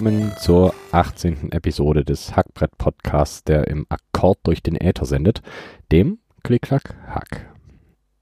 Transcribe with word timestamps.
Willkommen 0.00 0.32
zur 0.36 0.74
18. 0.92 1.50
Episode 1.50 2.04
des 2.04 2.36
Hackbrett 2.36 2.78
Podcasts, 2.78 3.42
der 3.42 3.66
im 3.66 3.84
Akkord 3.88 4.38
durch 4.44 4.62
den 4.62 4.76
Äther 4.76 5.04
sendet, 5.04 5.42
dem 5.90 6.20
Klick-Klack 6.44 6.94
Hack. 7.08 7.52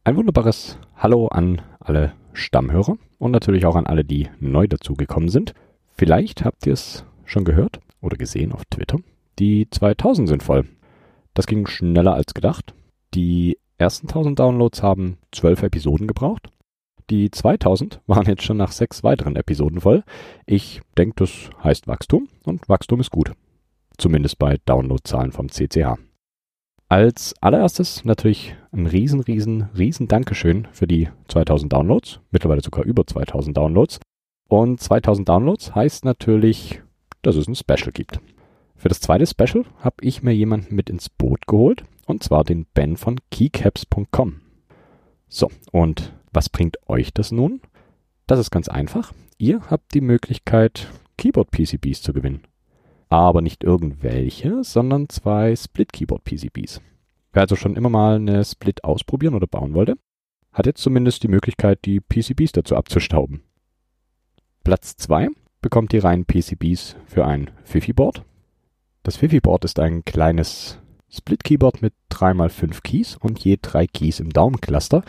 Ein 0.03 0.17
wunderbares 0.17 0.79
Hallo 0.97 1.27
an 1.27 1.61
alle 1.79 2.15
Stammhörer 2.33 2.97
und 3.19 3.31
natürlich 3.31 3.67
auch 3.67 3.77
an 3.77 3.87
alle, 3.87 4.07
die 4.07 4.31
neu 4.41 4.67
dazugekommen 4.67 5.29
sind. 5.29 5.53
Vielleicht 5.95 6.47
habt 6.47 6.67
ihr 6.67 6.73
es 6.73 7.05
schon 7.27 7.45
gehört 7.45 7.81
oder 8.01 8.17
gesehen 8.17 8.53
auf 8.53 8.65
Twitter. 8.71 8.97
Die 9.39 9.69
2000 9.69 10.31
sind 10.31 10.43
voll. 10.43 10.65
Das 11.35 11.47
ging 11.47 11.67
schneller 11.67 12.15
als 12.15 12.33
gedacht. 12.33 12.73
Die 13.13 13.59
ersten 13.77 14.09
1000 14.09 14.39
Downloads 14.39 14.83
haben 14.83 15.19
12 15.33 15.65
Episoden 15.65 16.07
gebraucht. 16.07 16.49
Die 17.09 17.31
2000 17.31 18.01
waren 18.07 18.27
jetzt 18.27 18.43
schon 18.43 18.57
nach 18.57 18.73
sechs 18.73 19.05
weiteren 19.05 19.37
Episoden 19.37 19.81
voll. 19.81 20.03
Ich 20.45 20.81
denke, 20.99 21.15
das 21.25 21.51
heißt 21.63 21.87
Wachstum 21.87 22.29
und 22.45 22.69
Wachstum 22.69 23.01
ist 23.01 23.13
gut. 23.13 23.33
Zumindest 23.97 24.39
bei 24.39 24.59
Downloadzahlen 24.67 25.31
vom 25.31 25.49
CCH. 25.49 25.99
Als 26.89 27.35
allererstes 27.41 28.05
natürlich 28.05 28.57
ein 28.73 28.87
riesen, 28.87 29.21
riesen, 29.21 29.69
riesen 29.77 30.09
Dankeschön 30.09 30.69
für 30.73 30.87
die 30.87 31.09
2000 31.29 31.73
Downloads. 31.73 32.21
Mittlerweile 32.31 32.63
sogar 32.63 32.85
über 32.85 33.07
2000 33.07 33.57
Downloads. 33.57 34.01
Und 34.49 34.81
2000 34.81 35.29
Downloads 35.29 35.75
heißt 35.75 36.05
natürlich, 36.05 36.83
dass 37.23 37.37
es 37.37 37.49
ein 37.49 37.57
Special 37.57 37.93
gibt. 37.93 38.21
Für 38.77 38.89
das 38.89 39.01
zweite 39.01 39.27
Special 39.27 39.65
habe 39.81 39.97
ich 40.01 40.23
mir 40.23 40.33
jemanden 40.33 40.75
mit 40.75 40.91
ins 40.91 41.09
Boot 41.09 41.47
geholt. 41.47 41.85
Und 42.07 42.23
zwar 42.23 42.45
den 42.45 42.67
Ben 42.67 42.97
von 42.97 43.17
keycaps.com. 43.33 44.41
So, 45.29 45.51
und 45.73 46.13
was 46.37 46.51
bringt 46.51 46.77
euch 46.87 47.15
das 47.15 47.33
nun? 47.33 47.63
Das 48.27 48.39
ist 48.39 48.51
ganz 48.51 48.69
einfach. 48.69 49.13
Ihr 49.39 49.63
habt 49.71 49.95
die 49.95 50.03
Möglichkeit, 50.03 50.87
Keyboard-PCBs 51.17 52.03
zu 52.03 52.13
gewinnen. 52.13 52.43
Aber 53.09 53.41
nicht 53.41 53.65
irgendwelche, 53.65 54.63
sondern 54.63 55.09
zwei 55.09 55.57
Split-Keyboard-PCBs. 55.57 56.83
Wer 57.33 57.43
also 57.43 57.57
schon 57.57 57.75
immer 57.75 57.89
mal 57.89 58.17
eine 58.17 58.45
Split 58.45 58.85
ausprobieren 58.85 59.35
oder 59.35 59.47
bauen 59.47 59.73
wollte, 59.73 59.97
hat 60.53 60.67
jetzt 60.67 60.83
zumindest 60.83 61.23
die 61.23 61.29
Möglichkeit, 61.29 61.85
die 61.87 62.01
PCBs 62.01 62.53
dazu 62.53 62.77
abzustauben. 62.77 63.43
Platz 64.63 64.97
2 64.97 65.29
bekommt 65.63 65.93
die 65.93 65.99
reinen 65.99 66.27
PCBs 66.27 66.97
für 67.07 67.25
ein 67.25 67.51
Fifi-Board. 67.65 68.25
Das 69.05 69.17
Fifi-Board 69.17 69.65
ist 69.65 69.79
ein 69.79 70.05
kleines 70.05 70.79
Split-Keyboard 71.09 71.81
mit 71.81 71.95
3x5 72.11 72.83
Keys 72.83 73.17
und 73.17 73.39
je 73.43 73.59
drei 73.63 73.87
Keys 73.87 74.21
im 74.21 74.31
Daumencluster, 74.31 75.03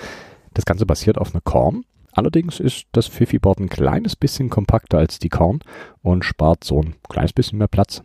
das 0.57 0.65
Ganze 0.65 0.85
basiert 0.85 1.17
auf 1.17 1.33
einer 1.33 1.41
Korn. 1.41 1.83
Allerdings 2.11 2.59
ist 2.59 2.87
das 2.91 3.05
Fifi-Board 3.05 3.59
ein 3.59 3.69
kleines 3.69 4.15
bisschen 4.15 4.49
kompakter 4.49 4.97
als 4.97 5.19
die 5.19 5.29
Korn 5.29 5.59
und 6.01 6.25
spart 6.25 6.63
so 6.63 6.81
ein 6.81 6.95
kleines 7.07 7.31
bisschen 7.31 7.59
mehr 7.59 7.67
Platz. 7.67 8.01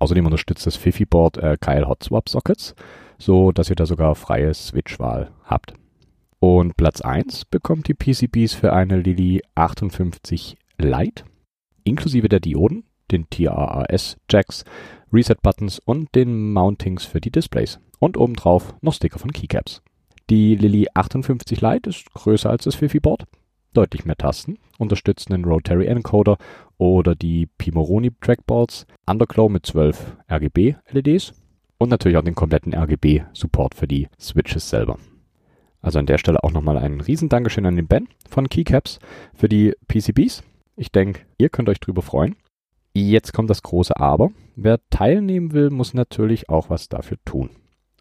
Außerdem 0.00 0.26
unterstützt 0.26 0.66
das 0.66 0.76
Fifi-Board 0.76 1.38
äh, 1.38 1.56
Kyle 1.60 1.86
Hot 1.86 2.02
Swap 2.02 2.28
Sockets, 2.28 2.74
so 3.16 3.52
dass 3.52 3.70
ihr 3.70 3.76
da 3.76 3.86
sogar 3.86 4.16
freie 4.16 4.52
Switch-Wahl 4.52 5.30
habt. 5.44 5.74
Und 6.40 6.76
Platz 6.76 7.00
1 7.00 7.44
bekommt 7.44 7.86
die 7.86 7.94
PCBs 7.94 8.54
für 8.54 8.72
eine 8.72 8.96
Lili 9.00 9.42
58 9.54 10.56
Lite, 10.78 11.24
inklusive 11.84 12.28
der 12.28 12.40
Dioden, 12.40 12.84
den 13.12 13.30
TRAS-Jacks, 13.30 14.64
Reset-Buttons 15.12 15.78
und 15.78 16.12
den 16.16 16.52
Mountings 16.52 17.04
für 17.04 17.20
die 17.20 17.30
Displays. 17.30 17.78
Und 18.00 18.16
obendrauf 18.16 18.74
noch 18.80 18.94
Sticker 18.94 19.18
von 19.18 19.32
Keycaps. 19.32 19.82
Die 20.30 20.56
Lilly 20.56 20.88
58 20.92 21.62
Lite 21.62 21.88
ist 21.88 22.12
größer 22.12 22.50
als 22.50 22.64
das 22.64 22.74
Fifi-Board, 22.74 23.24
deutlich 23.72 24.04
mehr 24.04 24.16
Tasten, 24.16 24.58
unterstützt 24.76 25.32
einen 25.32 25.46
Rotary 25.46 25.86
Encoder 25.86 26.36
oder 26.76 27.14
die 27.14 27.46
Pimoroni 27.46 28.10
Trackballs, 28.20 28.86
Underglow 29.06 29.48
mit 29.48 29.64
12 29.64 30.18
RGB 30.30 30.74
LEDs 30.90 31.32
und 31.78 31.88
natürlich 31.88 32.18
auch 32.18 32.24
den 32.24 32.34
kompletten 32.34 32.74
RGB 32.74 33.22
Support 33.32 33.74
für 33.74 33.88
die 33.88 34.08
Switches 34.20 34.68
selber. 34.68 34.98
Also 35.80 35.98
an 35.98 36.06
der 36.06 36.18
Stelle 36.18 36.44
auch 36.44 36.52
nochmal 36.52 36.76
ein 36.76 37.00
riesen 37.00 37.30
Dankeschön 37.30 37.64
an 37.64 37.76
den 37.76 37.86
Ben 37.86 38.08
von 38.28 38.50
Keycaps 38.50 38.98
für 39.32 39.48
die 39.48 39.74
PCBs. 39.86 40.42
Ich 40.76 40.92
denke, 40.92 41.22
ihr 41.38 41.48
könnt 41.48 41.70
euch 41.70 41.80
drüber 41.80 42.02
freuen. 42.02 42.36
Jetzt 42.92 43.32
kommt 43.32 43.48
das 43.48 43.62
große 43.62 43.96
Aber. 43.96 44.30
Wer 44.56 44.80
teilnehmen 44.90 45.52
will, 45.52 45.70
muss 45.70 45.94
natürlich 45.94 46.50
auch 46.50 46.68
was 46.68 46.90
dafür 46.90 47.16
tun. 47.24 47.50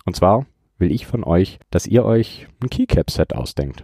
Und 0.06 0.16
zwar 0.18 0.46
will 0.78 0.92
ich 0.92 1.08
von 1.08 1.24
euch, 1.24 1.60
dass 1.70 1.88
ihr 1.88 2.06
euch 2.06 2.48
ein 2.62 2.70
Keycap-Set 2.70 3.36
ausdenkt. 3.36 3.84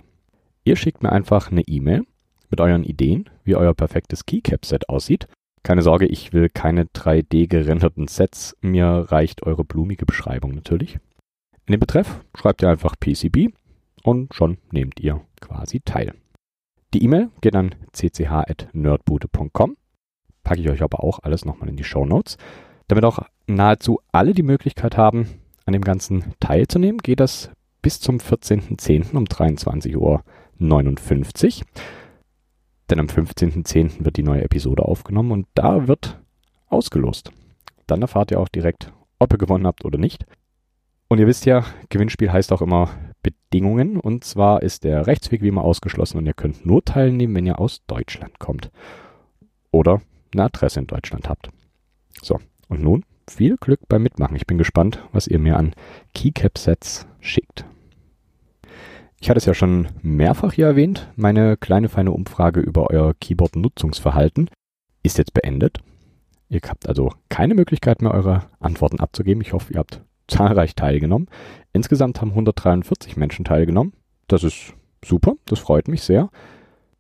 Ihr 0.64 0.76
schickt 0.76 1.04
mir 1.04 1.12
einfach 1.12 1.52
eine 1.52 1.62
E-Mail 1.62 2.04
mit 2.50 2.62
euren 2.62 2.84
Ideen, 2.84 3.30
wie 3.44 3.56
euer 3.56 3.74
perfektes 3.74 4.26
Keycap-Set 4.26 4.90
aussieht. 4.90 5.28
Keine 5.64 5.82
Sorge, 5.82 6.06
ich 6.06 6.34
will 6.34 6.50
keine 6.50 6.86
3D 6.86 7.48
gerenderten 7.48 8.08
Sets, 8.08 8.56
mir 8.62 8.86
reicht 9.10 9.44
eure 9.44 9.64
blumige 9.64 10.06
Beschreibung 10.06 10.52
natürlich. 10.52 11.00
In 11.66 11.72
den 11.72 11.80
Betreff 11.80 12.24
schreibt 12.36 12.62
ihr 12.62 12.70
einfach 12.70 12.96
PCB 13.00 13.54
und 14.04 14.34
schon 14.34 14.58
nehmt 14.72 15.00
ihr 15.00 15.22
quasi 15.40 15.80
teil. 15.80 16.14
Die 16.94 17.04
E-Mail 17.04 17.30
geht 17.42 17.56
an 17.56 17.74
cch.nerdbude.com. 17.94 19.78
Packe 20.44 20.62
ich 20.62 20.70
euch 20.70 20.84
aber 20.84 21.04
auch 21.04 21.20
alles 21.24 21.46
nochmal 21.46 21.70
in 21.70 21.78
die 21.78 21.86
Show 21.86 22.06
Notes, 22.06 22.38
damit 22.88 23.06
auch 23.06 23.20
nahezu 23.48 24.00
alle 24.12 24.34
die 24.34 24.44
Möglichkeit 24.44 24.98
haben, 24.98 25.28
an 25.66 25.74
dem 25.74 25.84
Ganzen 25.84 26.34
teilzunehmen, 26.40 27.00
geht 27.00 27.20
das 27.20 27.50
bis 27.82 28.00
zum 28.00 28.18
14.10. 28.18 29.16
um 29.16 29.26
23.59 29.26 29.98
Uhr. 29.98 30.24
Denn 32.90 33.00
am 33.00 33.08
15.10. 33.08 34.04
wird 34.04 34.18
die 34.18 34.24
neue 34.24 34.44
Episode 34.44 34.84
aufgenommen 34.84 35.32
und 35.32 35.48
da 35.54 35.88
wird 35.88 36.20
ausgelost. 36.68 37.32
Dann 37.88 38.02
erfahrt 38.02 38.32
ihr 38.32 38.40
auch 38.40 38.50
direkt, 38.50 38.92
ob 39.20 39.34
ihr 39.34 39.38
gewonnen 39.38 39.68
habt 39.68 39.86
oder 39.86 39.98
nicht. 39.98 40.26
Und 41.08 41.20
ihr 41.20 41.28
wisst 41.28 41.46
ja, 41.46 41.64
Gewinnspiel 41.90 42.32
heißt 42.32 42.52
auch 42.52 42.62
immer 42.62 42.90
Bedingungen. 43.22 44.00
Und 44.00 44.24
zwar 44.24 44.64
ist 44.64 44.84
der 44.84 45.06
Rechtsweg 45.08 45.42
wie 45.42 45.50
immer 45.50 45.64
ausgeschlossen 45.64 46.18
und 46.18 46.26
ihr 46.26 46.34
könnt 46.34 46.66
nur 46.66 46.84
teilnehmen, 46.84 47.36
wenn 47.36 47.46
ihr 47.46 47.60
aus 47.60 47.86
Deutschland 47.86 48.40
kommt. 48.40 48.72
Oder 49.72 50.02
eine 50.34 50.46
Adresse 50.46 50.80
in 50.80 50.88
Deutschland 50.88 51.30
habt. 51.30 51.50
So, 52.22 52.40
und 52.68 52.82
nun 52.82 53.06
viel 53.34 53.58
Glück 53.58 53.82
beim 53.88 54.04
Mitmachen. 54.04 54.36
Ich 54.36 54.48
bin 54.48 54.58
gespannt, 54.58 55.04
was 55.12 55.28
ihr 55.28 55.40
mir 55.40 55.58
an 55.58 55.74
Keycap-Sets 56.14 57.08
schickt. 57.20 57.66
Ich 59.20 59.30
hatte 59.30 59.38
es 59.38 59.46
ja 59.46 59.54
schon 59.54 59.88
mehrfach 60.02 60.54
hier 60.54 60.68
erwähnt. 60.68 61.10
Meine 61.16 61.58
kleine 61.58 61.90
feine 61.90 62.12
Umfrage 62.12 62.60
über 62.60 62.90
euer 62.90 63.14
Keyboard-Nutzungsverhalten 63.14 64.50
ist 65.02 65.18
jetzt 65.18 65.34
beendet. 65.34 65.80
Ihr 66.50 66.60
habt 66.68 66.88
also 66.88 67.12
keine 67.30 67.56
Möglichkeit 67.56 68.02
mehr, 68.02 68.14
eure 68.14 68.42
Antworten 68.60 69.00
abzugeben. 69.00 69.42
Ich 69.42 69.54
hoffe, 69.54 69.74
ihr 69.74 69.80
habt 69.80 70.02
zahlreich 70.28 70.76
teilgenommen. 70.76 71.28
Insgesamt 71.72 72.22
haben 72.22 72.30
143 72.30 73.18
Menschen 73.18 73.46
teilgenommen. 73.46 73.94
Das 74.28 74.44
ist 74.44 74.74
super, 75.04 75.36
das 75.46 75.60
freut 75.60 75.88
mich 75.88 76.04
sehr. 76.04 76.30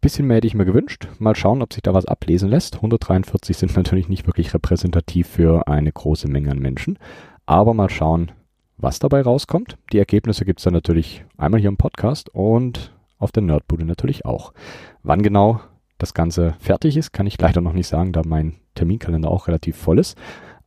Bisschen 0.03 0.27
mehr 0.27 0.35
hätte 0.35 0.47
ich 0.47 0.53
mir 0.53 0.65
gewünscht. 0.65 1.07
Mal 1.17 1.33
schauen, 1.33 1.61
ob 1.61 1.71
sich 1.71 1.81
da 1.81 1.93
was 1.93 2.05
ablesen 2.05 2.49
lässt. 2.49 2.75
143 2.75 3.55
sind 3.55 3.73
natürlich 3.77 4.09
nicht 4.09 4.27
wirklich 4.27 4.53
repräsentativ 4.53 5.29
für 5.29 5.69
eine 5.69 5.93
große 5.93 6.27
Menge 6.27 6.51
an 6.51 6.59
Menschen. 6.59 6.99
Aber 7.45 7.73
mal 7.73 7.89
schauen, 7.89 8.33
was 8.75 8.99
dabei 8.99 9.21
rauskommt. 9.21 9.77
Die 9.93 9.99
Ergebnisse 9.99 10.43
gibt 10.43 10.59
es 10.59 10.65
dann 10.65 10.73
natürlich 10.73 11.23
einmal 11.37 11.61
hier 11.61 11.69
im 11.69 11.77
Podcast 11.77 12.29
und 12.35 12.93
auf 13.17 13.31
der 13.31 13.43
Nerdbude 13.43 13.85
natürlich 13.85 14.25
auch. 14.25 14.51
Wann 15.03 15.21
genau 15.21 15.61
das 15.99 16.13
Ganze 16.13 16.55
fertig 16.59 16.97
ist, 16.97 17.13
kann 17.13 17.25
ich 17.25 17.39
leider 17.39 17.61
noch 17.61 17.71
nicht 17.71 17.87
sagen, 17.87 18.11
da 18.11 18.23
mein 18.25 18.55
Terminkalender 18.75 19.31
auch 19.31 19.47
relativ 19.47 19.77
voll 19.77 19.99
ist. 19.99 20.17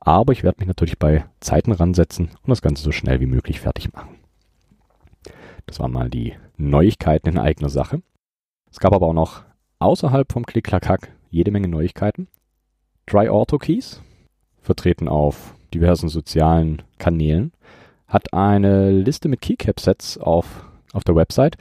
Aber 0.01 0.33
ich 0.33 0.45
werde 0.45 0.61
mich 0.61 0.69
natürlich 0.69 0.99
bei 0.99 1.27
Zeiten 1.41 1.73
ransetzen 1.73 2.31
und 2.43 2.49
das 2.49 2.63
Ganze 2.63 2.83
so 2.83 2.91
schnell 2.91 3.21
wie 3.21 3.27
möglich 3.27 3.61
fertig 3.61 3.93
machen. 3.93 4.17
Das 5.67 5.79
waren 5.79 5.93
mal 5.93 6.09
die 6.09 6.33
Neuigkeiten 6.57 7.29
in 7.29 7.39
eigener 7.39 7.69
Sache. 7.69 8.01
Es 8.77 8.81
gab 8.81 8.93
aber 8.93 9.07
auch 9.07 9.15
noch 9.15 9.43
außerhalb 9.79 10.31
vom 10.31 10.45
Klick-Klack-Hack 10.45 11.11
jede 11.31 11.51
Menge 11.51 11.67
Neuigkeiten. 11.67 12.29
Try 13.07 13.31
Auto 13.31 13.57
Keys, 13.57 14.03
vertreten 14.61 15.09
auf 15.09 15.55
diversen 15.73 16.11
sozialen 16.11 16.83
Kanälen, 16.99 17.53
hat 18.07 18.35
eine 18.35 18.91
Liste 18.91 19.31
mit 19.31 19.41
Keycap-Sets 19.41 20.19
auf, 20.19 20.69
auf 20.93 21.05
der 21.05 21.17
Website, 21.17 21.57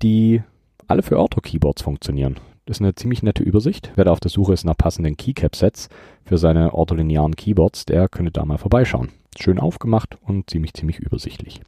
die 0.00 0.42
alle 0.86 1.02
für 1.02 1.18
Auto-Keyboards 1.18 1.82
funktionieren. 1.82 2.40
Das 2.64 2.78
ist 2.78 2.80
eine 2.80 2.94
ziemlich 2.94 3.22
nette 3.22 3.42
Übersicht. 3.42 3.92
Wer 3.94 4.06
da 4.06 4.12
auf 4.12 4.20
der 4.20 4.30
Suche 4.30 4.54
ist 4.54 4.64
nach 4.64 4.78
passenden 4.78 5.18
Keycap-Sets 5.18 5.90
für 6.24 6.38
seine 6.38 6.72
ortholinearen 6.72 7.36
Keyboards, 7.36 7.84
der 7.84 8.08
könnte 8.08 8.32
da 8.32 8.46
mal 8.46 8.56
vorbeischauen. 8.56 9.10
Schön 9.38 9.60
aufgemacht 9.60 10.16
und 10.22 10.48
ziemlich, 10.48 10.72
ziemlich 10.72 10.98
übersichtlich. 10.98 11.60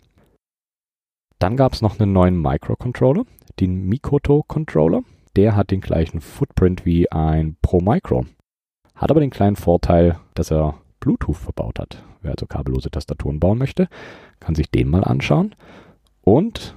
Dann 1.39 1.57
gab 1.57 1.75
es 1.75 1.83
noch 1.83 2.01
einen 2.01 2.13
neuen 2.13 2.41
Microcontroller, 2.41 3.25
den 3.61 3.87
Mikoto 3.87 4.43
Controller. 4.47 5.03
Der 5.37 5.55
hat 5.55 5.71
den 5.71 5.83
gleichen 5.83 6.21
Footprint 6.23 6.87
wie 6.87 7.13
ein 7.13 7.57
Pro 7.61 7.81
Micro. 7.81 8.25
Hat 8.95 9.11
aber 9.11 9.21
den 9.21 9.31
kleinen 9.31 9.57
Vorteil, 9.57 10.19
dass 10.35 10.51
er 10.51 10.75
Bluetooth 11.01 11.37
verbaut 11.37 11.79
hat. 11.79 12.03
Wer 12.23 12.33
also 12.33 12.47
kabellose 12.47 12.91
Tastaturen 12.91 13.39
bauen 13.39 13.59
möchte, 13.59 13.89
kann 14.41 14.55
sich 14.55 14.71
den 14.71 14.89
mal 14.89 15.05
anschauen. 15.05 15.55
Und 16.23 16.75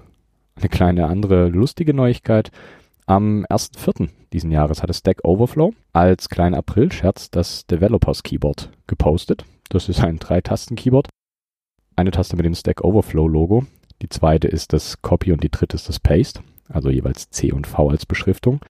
eine 0.55 0.69
kleine 0.69 1.07
andere 1.07 1.47
lustige 1.47 1.93
Neuigkeit. 1.93 2.51
Am 3.05 3.45
1.4. 3.45 4.09
diesen 4.33 4.51
Jahres 4.51 4.83
hatte 4.83 4.93
Stack 4.93 5.21
Overflow 5.23 5.73
als 5.93 6.27
kleinen 6.27 6.53
April-Scherz 6.53 7.31
das 7.31 7.65
Developers 7.65 8.23
Keyboard 8.23 8.69
gepostet. 8.87 9.45
Das 9.69 9.87
ist 9.87 10.01
ein 10.01 10.19
Drei-Tasten-Keyboard. 10.19 11.07
Eine 11.95 12.11
Taste 12.11 12.35
mit 12.35 12.45
dem 12.45 12.55
Stack 12.55 12.83
Overflow-Logo. 12.83 13.65
Die 14.01 14.09
zweite 14.09 14.47
ist 14.47 14.73
das 14.73 15.01
Copy 15.01 15.31
und 15.31 15.43
die 15.43 15.51
dritte 15.51 15.75
ist 15.75 15.89
das 15.89 15.99
Paste, 15.99 16.41
also 16.67 16.89
jeweils 16.89 17.29
C 17.29 17.51
und 17.51 17.67
V 17.67 17.89
als 17.89 18.05
Beschriftung. 18.05 18.61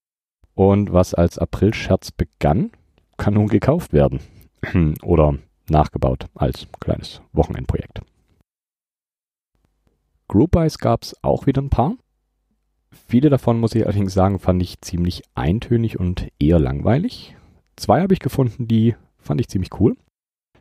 Und 0.56 0.92
was 0.92 1.14
als 1.14 1.38
April-Scherz 1.38 2.12
begann, 2.12 2.72
kann 3.18 3.36
nun 3.36 3.48
gekauft 3.48 3.94
werden. 3.94 4.20
Oder 5.04 5.38
nachgebaut 5.70 6.26
als 6.34 6.68
kleines 6.80 7.22
Wochenendprojekt. 7.32 8.02
Group 10.28 10.52
Buys 10.52 10.78
gab 10.78 11.04
es 11.04 11.16
auch 11.24 11.46
wieder 11.48 11.62
ein 11.62 11.70
paar. 11.70 11.96
Viele 13.08 13.30
davon, 13.30 13.60
muss 13.60 13.76
ich 13.76 13.84
allerdings 13.86 14.14
sagen, 14.14 14.40
fand 14.40 14.62
ich 14.62 14.82
ziemlich 14.82 15.24
eintönig 15.36 16.00
und 16.00 16.28
eher 16.40 16.60
langweilig. 16.60 17.36
Zwei 17.76 18.02
habe 18.02 18.14
ich 18.14 18.20
gefunden, 18.20 18.68
die 18.68 18.96
fand 19.18 19.40
ich 19.42 19.48
ziemlich 19.48 19.80
cool. 19.80 19.96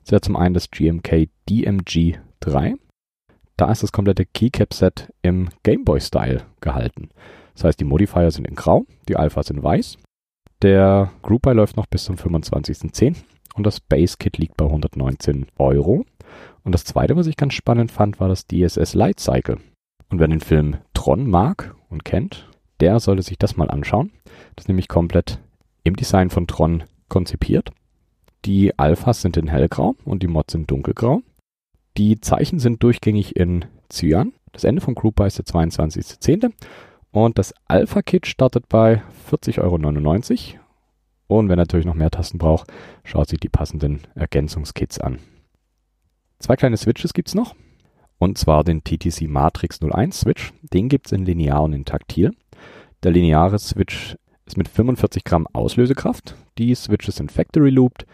Das 0.03 0.13
wäre 0.13 0.21
zum 0.21 0.37
einen 0.37 0.55
das 0.55 0.71
GMK 0.71 1.29
DMG 1.49 2.19
3. 2.41 2.77
Da 3.59 3.73
ist 3.73 3.83
das 3.83 3.91
komplette 3.91 4.25
Keycap-Set 4.25 5.13
im 5.21 5.49
Gameboy-Style 5.65 6.43
gehalten. 6.61 7.11
Das 7.55 7.65
heißt, 7.65 7.81
die 7.81 7.85
Modifier 7.85 8.31
sind 8.31 8.47
in 8.47 8.55
grau, 8.55 8.87
die 9.09 9.17
Alphas 9.17 9.51
in 9.51 9.63
weiß. 9.63 9.99
Der 10.63 11.11
Group 11.23 11.43
Buy 11.43 11.55
läuft 11.55 11.77
noch 11.77 11.87
bis 11.87 12.05
zum 12.05 12.15
25.10. 12.15 13.17
und 13.57 13.67
das 13.67 13.81
Base 13.81 14.17
Kit 14.17 14.39
liegt 14.39 14.57
bei 14.57 14.65
119 14.65 15.47
Euro. 15.59 16.05
Und 16.63 16.73
das 16.73 16.85
zweite, 16.85 17.17
was 17.17 17.27
ich 17.27 17.37
ganz 17.37 17.55
spannend 17.55 17.91
fand, 17.91 18.21
war 18.21 18.29
das 18.29 18.47
DSS 18.47 18.95
Light 18.95 19.19
Cycle. 19.19 19.59
Und 20.09 20.21
wer 20.21 20.29
den 20.29 20.41
Film 20.41 20.77
Tron 20.95 21.29
mag 21.29 21.75
und 21.89 22.05
kennt, 22.05 22.49
der 22.79 23.01
sollte 23.01 23.23
sich 23.23 23.39
das 23.39 23.57
mal 23.57 23.71
anschauen. 23.71 24.13
Das 24.55 24.65
ist 24.65 24.69
nämlich 24.69 24.87
komplett 24.87 25.41
im 25.83 25.97
Design 25.97 26.31
von 26.31 26.47
Tron 26.47 26.85
konzipiert. 27.09 27.73
Die 28.45 28.79
Alphas 28.79 29.21
sind 29.21 29.37
in 29.37 29.49
hellgrau 29.49 29.97
und 30.05 30.23
die 30.23 30.29
Mods 30.29 30.53
sind 30.53 30.71
dunkelgrau. 30.71 31.23
Die 31.99 32.21
Zeichen 32.21 32.61
sind 32.61 32.81
durchgängig 32.85 33.35
in 33.35 33.65
Cyan. 33.91 34.33
Das 34.53 34.63
Ende 34.63 34.81
vom 34.81 34.95
Group 34.95 35.17
Buy 35.17 35.27
ist 35.27 35.39
der 35.39 35.47
22.10. 35.47 36.53
Und 37.11 37.39
das 37.39 37.53
Alpha-Kit 37.67 38.29
startet 38.29 38.69
bei 38.69 39.03
40,99 39.29 39.59
Euro. 40.55 40.61
Und 41.27 41.49
wer 41.49 41.57
natürlich 41.57 41.87
noch 41.87 41.95
mehr 41.95 42.13
Tasten 42.13 42.39
braucht, 42.39 42.73
schaut 43.03 43.29
sich 43.29 43.41
die 43.41 43.49
passenden 43.49 44.03
Ergänzungskits 44.15 45.01
an. 45.01 45.19
Zwei 46.39 46.55
kleine 46.55 46.77
Switches 46.77 47.13
gibt 47.15 47.29
es 47.29 47.35
noch. 47.35 47.57
Und 48.19 48.39
zwar 48.39 48.63
den 48.63 48.85
TTC 48.85 49.23
Matrix 49.23 49.81
01 49.83 50.21
Switch. 50.21 50.53
Den 50.73 50.89
gibt 50.89 51.07
es 51.07 51.13
in 51.13 51.25
linear 51.25 51.65
und 51.65 51.73
in 51.73 51.85
taktil. 51.85 52.31
Der 53.03 53.11
lineare 53.11 53.59
Switch 53.59 54.17
ist 54.47 54.57
mit 54.57 54.69
45 54.69 55.25
Gramm 55.25 55.49
Auslösekraft. 55.53 56.37
Die 56.59 56.73
Switches 56.77 57.17
sind 57.17 57.33
Factory 57.33 57.71
Looped, 57.71 58.07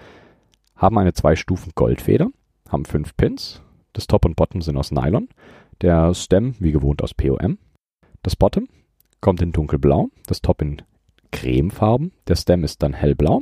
haben 0.75 0.97
eine 0.97 1.13
2 1.13 1.37
Stufen 1.37 1.73
Goldfeder, 1.75 2.31
haben 2.71 2.87
5 2.87 3.15
Pins. 3.19 3.61
Das 3.95 4.07
Top 4.07 4.27
und 4.27 4.37
Bottom 4.37 4.61
sind 4.61 4.77
aus 4.77 4.91
Nylon. 4.91 5.29
Der 5.81 6.13
Stem 6.13 6.55
wie 6.59 6.73
gewohnt 6.73 7.03
aus 7.03 7.15
POM. 7.15 7.59
Das 8.23 8.37
Bottom 8.37 8.69
kommt 9.21 9.41
in 9.41 9.53
dunkelblau, 9.53 10.11
das 10.27 10.43
Top 10.43 10.61
in 10.61 10.83
cremefarben, 11.33 12.13
der 12.29 12.37
Stem 12.37 12.63
ist 12.63 12.83
dann 12.83 12.93
hellblau. 12.93 13.41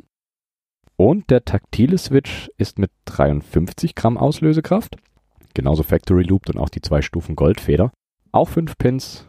Und 0.96 1.30
der 1.30 1.44
taktile 1.44 1.98
Switch 1.98 2.50
ist 2.56 2.78
mit 2.78 2.90
53 3.06 3.94
Gramm 3.94 4.16
Auslösekraft, 4.16 4.96
genauso 5.54 5.82
Factory 5.82 6.22
Looped 6.22 6.50
und 6.50 6.60
auch 6.60 6.68
die 6.68 6.80
zwei 6.80 7.02
Stufen 7.02 7.34
Goldfeder. 7.34 7.92
Auch 8.30 8.48
5 8.48 8.78
Pins, 8.78 9.26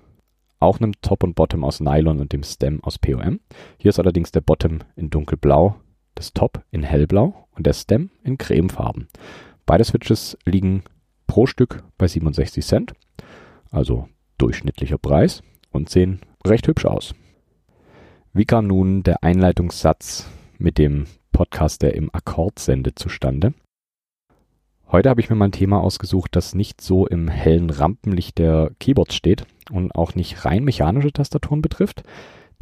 auch 0.60 0.80
einem 0.80 0.94
Top 1.02 1.24
und 1.24 1.36
Bottom 1.36 1.64
aus 1.64 1.80
Nylon 1.80 2.20
und 2.20 2.32
dem 2.32 2.44
Stem 2.44 2.84
aus 2.84 3.00
POM. 3.00 3.40
Hier 3.78 3.90
ist 3.90 4.00
allerdings 4.00 4.32
der 4.32 4.42
Bottom 4.42 4.80
in 4.96 5.10
dunkelblau, 5.10 5.76
das 6.16 6.34
Top 6.34 6.64
in 6.72 6.84
hellblau 6.84 7.48
und 7.52 7.66
der 7.66 7.74
Stem 7.74 8.12
in 8.24 8.38
cremefarben. 8.38 9.08
Beide 9.66 9.84
Switches 9.84 10.38
liegen 10.46 10.84
pro 11.34 11.48
Stück 11.48 11.82
bei 11.98 12.08
67 12.08 12.64
Cent, 12.64 12.94
also 13.72 14.08
durchschnittlicher 14.38 15.00
Preis 15.00 15.42
und 15.72 15.90
sehen 15.90 16.20
recht 16.46 16.68
hübsch 16.68 16.86
aus. 16.86 17.16
Wie 18.34 18.46
kam 18.46 18.68
nun 18.68 19.02
der 19.02 19.24
Einleitungssatz 19.24 20.30
mit 20.60 20.78
dem 20.78 21.08
Podcast, 21.32 21.82
der 21.82 21.96
im 21.96 22.14
Akkord 22.14 22.60
sendet, 22.60 23.00
zustande? 23.00 23.56
Heute 24.92 25.10
habe 25.10 25.22
ich 25.22 25.32
mir 25.32 25.36
mal 25.36 25.46
ein 25.46 25.52
Thema 25.52 25.82
ausgesucht, 25.82 26.36
das 26.36 26.54
nicht 26.54 26.82
so 26.82 27.08
im 27.08 27.30
hellen 27.30 27.72
Rampenlicht 27.72 28.38
der 28.38 28.70
Keyboards 28.80 29.16
steht 29.16 29.48
und 29.72 29.96
auch 29.96 30.14
nicht 30.14 30.46
rein 30.46 30.64
mechanische 30.64 31.14
Tastaturen 31.14 31.64
betrifft. 31.64 32.04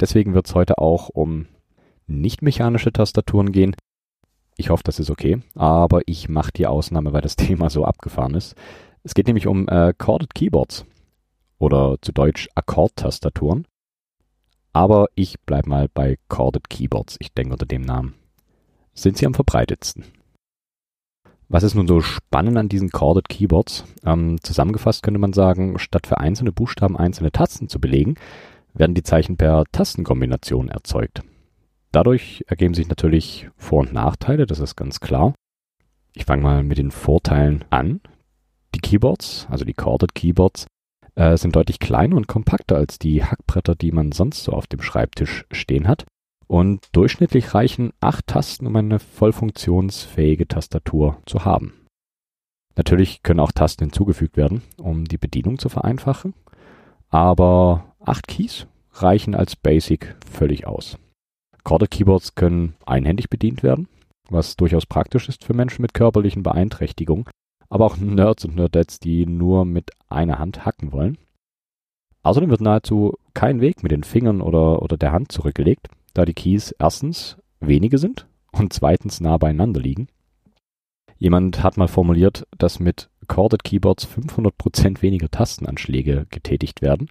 Deswegen 0.00 0.32
wird 0.32 0.46
es 0.46 0.54
heute 0.54 0.78
auch 0.78 1.10
um 1.10 1.44
nicht 2.06 2.40
mechanische 2.40 2.90
Tastaturen 2.90 3.52
gehen. 3.52 3.76
Ich 4.56 4.70
hoffe, 4.70 4.82
das 4.84 4.98
ist 5.00 5.10
okay, 5.10 5.40
aber 5.54 6.00
ich 6.06 6.28
mache 6.28 6.52
die 6.52 6.66
Ausnahme, 6.66 7.12
weil 7.12 7.22
das 7.22 7.36
Thema 7.36 7.70
so 7.70 7.84
abgefahren 7.84 8.34
ist. 8.34 8.54
Es 9.02 9.14
geht 9.14 9.26
nämlich 9.26 9.46
um 9.46 9.68
äh, 9.68 9.92
Corded 9.96 10.34
Keyboards 10.34 10.84
oder 11.58 11.96
zu 12.00 12.12
Deutsch 12.12 12.48
Akkordtastaturen. 12.54 13.66
Aber 14.72 15.08
ich 15.14 15.40
bleibe 15.40 15.68
mal 15.68 15.88
bei 15.92 16.16
Corded 16.28 16.70
Keyboards. 16.70 17.16
Ich 17.20 17.32
denke 17.34 17.52
unter 17.52 17.66
dem 17.66 17.82
Namen 17.82 18.14
sind 18.94 19.16
sie 19.16 19.26
am 19.26 19.34
verbreitetsten. 19.34 20.04
Was 21.48 21.64
ist 21.64 21.74
nun 21.74 21.86
so 21.86 22.00
spannend 22.00 22.56
an 22.56 22.68
diesen 22.68 22.90
Corded 22.90 23.28
Keyboards? 23.28 23.84
Ähm, 24.04 24.38
zusammengefasst 24.42 25.02
könnte 25.02 25.20
man 25.20 25.32
sagen, 25.32 25.78
statt 25.78 26.06
für 26.06 26.18
einzelne 26.18 26.52
Buchstaben 26.52 26.96
einzelne 26.96 27.30
Tasten 27.30 27.68
zu 27.68 27.78
belegen, 27.78 28.14
werden 28.72 28.94
die 28.94 29.02
Zeichen 29.02 29.36
per 29.36 29.64
Tastenkombination 29.70 30.68
erzeugt. 30.68 31.22
Dadurch 31.92 32.42
ergeben 32.46 32.72
sich 32.72 32.88
natürlich 32.88 33.48
Vor- 33.56 33.80
und 33.80 33.92
Nachteile, 33.92 34.46
das 34.46 34.60
ist 34.60 34.76
ganz 34.76 35.00
klar. 35.00 35.34
Ich 36.14 36.24
fange 36.24 36.42
mal 36.42 36.62
mit 36.62 36.78
den 36.78 36.90
Vorteilen 36.90 37.64
an. 37.70 38.00
Die 38.74 38.80
Keyboards, 38.80 39.46
also 39.50 39.66
die 39.66 39.74
Corded 39.74 40.14
Keyboards, 40.14 40.66
äh, 41.14 41.36
sind 41.36 41.54
deutlich 41.54 41.78
kleiner 41.78 42.16
und 42.16 42.26
kompakter 42.26 42.76
als 42.76 42.98
die 42.98 43.22
Hackbretter, 43.22 43.74
die 43.74 43.92
man 43.92 44.12
sonst 44.12 44.44
so 44.44 44.52
auf 44.52 44.66
dem 44.66 44.80
Schreibtisch 44.80 45.44
stehen 45.52 45.86
hat. 45.86 46.06
Und 46.46 46.88
durchschnittlich 46.92 47.54
reichen 47.54 47.92
acht 48.00 48.26
Tasten, 48.26 48.66
um 48.66 48.76
eine 48.76 48.98
voll 48.98 49.32
funktionsfähige 49.32 50.48
Tastatur 50.48 51.18
zu 51.26 51.44
haben. 51.44 51.74
Natürlich 52.76 53.22
können 53.22 53.40
auch 53.40 53.52
Tasten 53.52 53.84
hinzugefügt 53.84 54.38
werden, 54.38 54.62
um 54.78 55.04
die 55.04 55.18
Bedienung 55.18 55.58
zu 55.58 55.68
vereinfachen. 55.68 56.34
Aber 57.10 57.94
acht 58.00 58.26
Keys 58.26 58.66
reichen 58.94 59.34
als 59.34 59.56
Basic 59.56 60.16
völlig 60.30 60.66
aus. 60.66 60.98
Corded 61.64 61.90
Keyboards 61.90 62.34
können 62.34 62.74
einhändig 62.86 63.30
bedient 63.30 63.62
werden, 63.62 63.88
was 64.28 64.56
durchaus 64.56 64.86
praktisch 64.86 65.28
ist 65.28 65.44
für 65.44 65.54
Menschen 65.54 65.82
mit 65.82 65.94
körperlichen 65.94 66.42
Beeinträchtigungen, 66.42 67.26
aber 67.68 67.86
auch 67.86 67.96
Nerds 67.96 68.44
und 68.44 68.56
Nerdettes, 68.56 69.00
die 69.00 69.26
nur 69.26 69.64
mit 69.64 69.90
einer 70.08 70.38
Hand 70.38 70.64
hacken 70.64 70.92
wollen. 70.92 71.18
Außerdem 72.22 72.50
wird 72.50 72.60
nahezu 72.60 73.16
kein 73.34 73.60
Weg 73.60 73.82
mit 73.82 73.92
den 73.92 74.04
Fingern 74.04 74.40
oder, 74.40 74.82
oder 74.82 74.96
der 74.96 75.12
Hand 75.12 75.32
zurückgelegt, 75.32 75.88
da 76.14 76.24
die 76.24 76.34
Keys 76.34 76.74
erstens 76.78 77.36
wenige 77.60 77.98
sind 77.98 78.26
und 78.52 78.72
zweitens 78.72 79.20
nah 79.20 79.38
beieinander 79.38 79.80
liegen. 79.80 80.08
Jemand 81.16 81.62
hat 81.62 81.76
mal 81.76 81.88
formuliert, 81.88 82.46
dass 82.58 82.80
mit 82.80 83.08
Corded 83.28 83.64
Keyboards 83.64 84.06
500% 84.06 85.02
weniger 85.02 85.30
Tastenanschläge 85.30 86.26
getätigt 86.30 86.82
werden. 86.82 87.08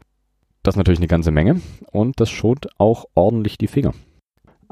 Das 0.63 0.75
ist 0.75 0.77
natürlich 0.77 0.99
eine 0.99 1.07
ganze 1.07 1.31
Menge 1.31 1.61
und 1.91 2.19
das 2.19 2.29
schont 2.29 2.67
auch 2.77 3.05
ordentlich 3.15 3.57
die 3.57 3.67
Finger. 3.67 3.93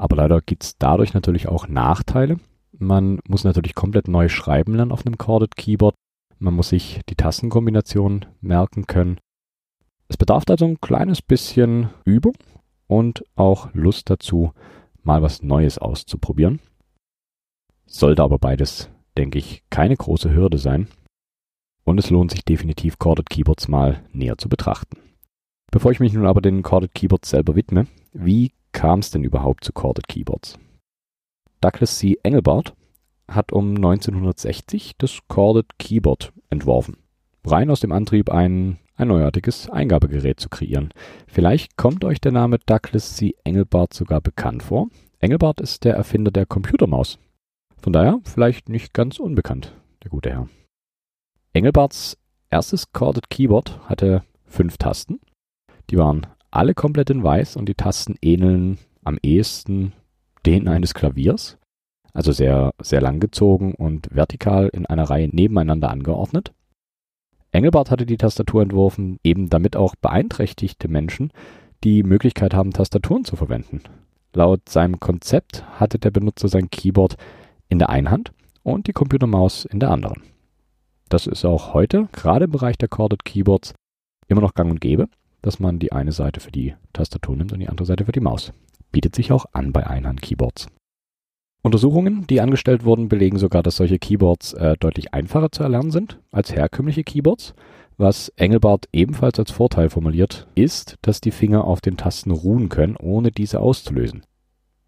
Aber 0.00 0.16
leider 0.16 0.40
gibt 0.40 0.64
es 0.64 0.78
dadurch 0.78 1.12
natürlich 1.12 1.46
auch 1.46 1.68
Nachteile, 1.68 2.38
man 2.78 3.20
muss 3.28 3.44
natürlich 3.44 3.74
komplett 3.74 4.08
neu 4.08 4.30
schreiben 4.30 4.74
lernen 4.74 4.92
auf 4.92 5.04
einem 5.04 5.18
Corded 5.18 5.56
Keyboard. 5.56 5.94
Man 6.38 6.54
muss 6.54 6.70
sich 6.70 7.02
die 7.10 7.14
Tastenkombination 7.14 8.24
merken 8.40 8.86
können. 8.86 9.18
Es 10.08 10.16
bedarf 10.16 10.44
also 10.48 10.64
ein 10.64 10.80
kleines 10.80 11.20
bisschen 11.20 11.90
Übung 12.06 12.32
und 12.86 13.22
auch 13.36 13.68
Lust 13.74 14.08
dazu, 14.08 14.54
mal 15.02 15.20
was 15.20 15.42
Neues 15.42 15.76
auszuprobieren. 15.76 16.60
Sollte 17.84 18.22
aber 18.22 18.38
beides, 18.38 18.88
denke 19.18 19.36
ich, 19.36 19.62
keine 19.68 19.96
große 19.96 20.32
Hürde 20.32 20.56
sein. 20.56 20.88
Und 21.84 21.98
es 21.98 22.08
lohnt 22.08 22.30
sich 22.30 22.46
definitiv, 22.46 22.98
Corded 22.98 23.28
Keyboards 23.28 23.68
mal 23.68 24.02
näher 24.12 24.38
zu 24.38 24.48
betrachten. 24.48 24.96
Bevor 25.70 25.92
ich 25.92 26.00
mich 26.00 26.14
nun 26.14 26.24
aber 26.24 26.40
den 26.40 26.62
Corded 26.62 26.94
Keyboards 26.94 27.28
selber 27.28 27.54
widme, 27.56 27.86
wie 28.14 28.52
kam 28.72 29.00
es 29.00 29.10
denn 29.10 29.24
überhaupt 29.24 29.64
zu 29.64 29.72
Corded 29.72 30.08
Keyboards? 30.08 30.58
Douglas 31.60 31.98
C. 31.98 32.18
Engelbart 32.22 32.74
hat 33.28 33.52
um 33.52 33.76
1960 33.76 34.96
das 34.98 35.18
Corded 35.28 35.78
Keyboard 35.78 36.32
entworfen. 36.48 36.96
Rein 37.44 37.70
aus 37.70 37.80
dem 37.80 37.92
Antrieb, 37.92 38.30
ein, 38.30 38.78
ein 38.96 39.08
neuartiges 39.08 39.70
Eingabegerät 39.70 40.40
zu 40.40 40.48
kreieren. 40.48 40.92
Vielleicht 41.26 41.76
kommt 41.76 42.04
euch 42.04 42.20
der 42.20 42.32
Name 42.32 42.58
Douglas 42.58 43.16
C. 43.16 43.34
Engelbart 43.44 43.94
sogar 43.94 44.20
bekannt 44.20 44.62
vor. 44.62 44.88
Engelbart 45.20 45.60
ist 45.60 45.84
der 45.84 45.94
Erfinder 45.94 46.30
der 46.30 46.46
Computermaus. 46.46 47.18
Von 47.82 47.92
daher 47.92 48.20
vielleicht 48.24 48.68
nicht 48.68 48.92
ganz 48.92 49.18
unbekannt, 49.18 49.74
der 50.02 50.10
gute 50.10 50.30
Herr. 50.30 50.48
Engelbarts 51.52 52.16
erstes 52.50 52.92
Corded 52.92 53.30
Keyboard 53.30 53.80
hatte 53.88 54.22
fünf 54.44 54.76
Tasten. 54.76 55.20
Die 55.88 55.98
waren 55.98 56.26
alle 56.50 56.74
komplett 56.74 57.10
in 57.10 57.22
weiß 57.22 57.56
und 57.56 57.68
die 57.68 57.74
Tasten 57.74 58.16
ähneln 58.22 58.78
am 59.04 59.18
ehesten 59.22 59.92
denen 60.46 60.68
eines 60.68 60.94
Klaviers. 60.94 61.58
Also 62.12 62.32
sehr, 62.32 62.72
sehr 62.82 63.00
langgezogen 63.00 63.74
und 63.74 64.08
vertikal 64.10 64.68
in 64.72 64.86
einer 64.86 65.04
Reihe 65.04 65.28
nebeneinander 65.28 65.90
angeordnet. 65.90 66.52
Engelbart 67.52 67.90
hatte 67.90 68.06
die 68.06 68.16
Tastatur 68.16 68.62
entworfen, 68.62 69.18
eben 69.22 69.48
damit 69.48 69.76
auch 69.76 69.94
beeinträchtigte 69.96 70.88
Menschen 70.88 71.32
die 71.84 72.02
Möglichkeit 72.02 72.54
haben, 72.54 72.72
Tastaturen 72.72 73.24
zu 73.24 73.36
verwenden. 73.36 73.82
Laut 74.32 74.68
seinem 74.68 75.00
Konzept 75.00 75.64
hatte 75.80 75.98
der 75.98 76.10
Benutzer 76.10 76.48
sein 76.48 76.70
Keyboard 76.70 77.16
in 77.68 77.78
der 77.78 77.90
einen 77.90 78.10
Hand 78.10 78.32
und 78.62 78.86
die 78.86 78.92
Computermaus 78.92 79.64
in 79.64 79.80
der 79.80 79.90
anderen. 79.90 80.22
Das 81.08 81.26
ist 81.26 81.44
auch 81.44 81.74
heute, 81.74 82.08
gerade 82.12 82.44
im 82.44 82.52
Bereich 82.52 82.78
der 82.78 82.88
Corded 82.88 83.24
Keyboards, 83.24 83.74
immer 84.28 84.40
noch 84.40 84.54
gang 84.54 84.70
und 84.70 84.80
gäbe, 84.80 85.08
dass 85.42 85.60
man 85.60 85.78
die 85.78 85.92
eine 85.92 86.12
Seite 86.12 86.40
für 86.40 86.52
die 86.52 86.74
Tastatur 86.92 87.36
nimmt 87.36 87.52
und 87.52 87.60
die 87.60 87.68
andere 87.68 87.86
Seite 87.86 88.04
für 88.04 88.12
die 88.12 88.20
Maus. 88.20 88.52
Bietet 88.92 89.14
sich 89.14 89.32
auch 89.32 89.46
an 89.52 89.72
bei 89.72 89.86
Einhand-Keyboards. 89.86 90.68
Untersuchungen, 91.62 92.26
die 92.26 92.40
angestellt 92.40 92.84
wurden, 92.84 93.08
belegen 93.08 93.38
sogar, 93.38 93.62
dass 93.62 93.76
solche 93.76 93.98
Keyboards 93.98 94.54
äh, 94.54 94.76
deutlich 94.78 95.12
einfacher 95.12 95.52
zu 95.52 95.62
erlernen 95.62 95.90
sind 95.90 96.18
als 96.32 96.54
herkömmliche 96.54 97.04
Keyboards. 97.04 97.54
Was 97.98 98.30
Engelbart 98.30 98.88
ebenfalls 98.92 99.38
als 99.38 99.50
Vorteil 99.50 99.90
formuliert, 99.90 100.48
ist, 100.54 100.96
dass 101.02 101.20
die 101.20 101.30
Finger 101.30 101.64
auf 101.64 101.82
den 101.82 101.98
Tasten 101.98 102.30
ruhen 102.30 102.70
können, 102.70 102.96
ohne 102.96 103.30
diese 103.30 103.60
auszulösen. 103.60 104.24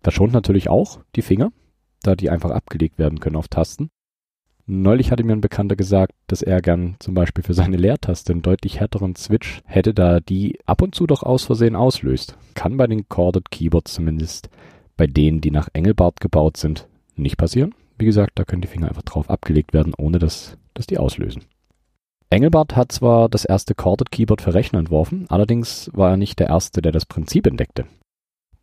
Das 0.03 0.15
schont 0.15 0.33
natürlich 0.33 0.71
auch 0.71 1.01
die 1.15 1.23
Finger, 1.23 1.53
da 2.03 2.17
die 2.17 2.31
einfach 2.31 2.51
abgelegt 2.51 2.99
werden 2.99 3.21
können 3.21 3.37
auf 3.37 3.49
Tasten. 3.49 3.91
Neulich 4.67 5.11
hatte 5.11 5.25
mir 5.25 5.33
ein 5.33 5.41
Bekannter 5.41 5.75
gesagt, 5.75 6.13
dass 6.29 6.41
er 6.41 6.63
gern 6.63 6.97
zum 7.01 7.15
Beispiel 7.15 7.43
für 7.43 7.55
seine 7.55 7.77
Leertaste 7.77 8.33
einen 8.33 8.43
deutlich 8.43 8.79
härteren 8.79 9.17
Switch 9.17 9.61
hätte, 9.67 9.93
da 9.93 10.21
die 10.21 10.59
ab 10.67 10.83
und 10.83 10.95
zu 10.95 11.07
doch 11.07 11.25
aus 11.25 11.45
Versehen 11.45 11.75
auslöst. 11.75 12.37
Kann 12.55 12.77
bei 12.77 12.87
den 12.87 13.09
Corded 13.09 13.51
Keyboards 13.51 13.95
zumindest 13.95 14.51
bei 14.97 15.07
denen, 15.07 15.41
die 15.41 15.51
nach 15.51 15.69
Engelbart 15.73 16.21
gebaut 16.21 16.57
sind, 16.57 16.87
nicht 17.17 17.37
passieren. 17.39 17.75
Wie 17.99 18.05
gesagt, 18.05 18.33
da 18.37 18.45
können 18.45 18.63
die 18.63 18.69
Finger 18.69 18.89
einfach 18.89 19.03
drauf 19.03 19.29
abgelegt 19.29 19.73
werden, 19.73 19.95
ohne 19.99 20.19
dass, 20.19 20.57
dass 20.75 20.87
die 20.87 20.99
auslösen. 20.99 21.43
Engelbart 22.31 22.77
hat 22.77 22.93
zwar 22.93 23.29
das 23.29 23.45
erste 23.45 23.75
Corded 23.75 24.11
Keyboard 24.11 24.41
für 24.41 24.55
Rechner 24.55 24.79
entworfen, 24.79 25.27
allerdings 25.29 25.91
war 25.93 26.13
er 26.13 26.17
nicht 26.17 26.39
der 26.39 26.49
Erste, 26.49 26.81
der 26.81 26.93
das 26.93 27.05
Prinzip 27.05 27.47
entdeckte. 27.47 27.85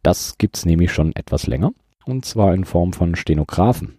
Das 0.01 0.37
gibt's 0.37 0.65
nämlich 0.65 0.91
schon 0.91 1.15
etwas 1.15 1.45
länger, 1.45 1.73
und 2.05 2.25
zwar 2.25 2.53
in 2.53 2.63
Form 2.63 2.93
von 2.93 3.15
Stenographen. 3.15 3.98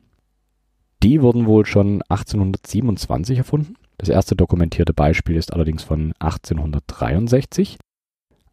Die 1.03 1.23
wurden 1.23 1.47
wohl 1.47 1.65
schon 1.65 2.03
1827 2.09 3.39
erfunden. 3.39 3.75
Das 3.97 4.09
erste 4.09 4.37
dokumentierte 4.37 4.93
Beispiel 4.93 5.37
ist 5.37 5.53
allerdings 5.53 5.83
von 5.83 6.13
1863. 6.19 7.79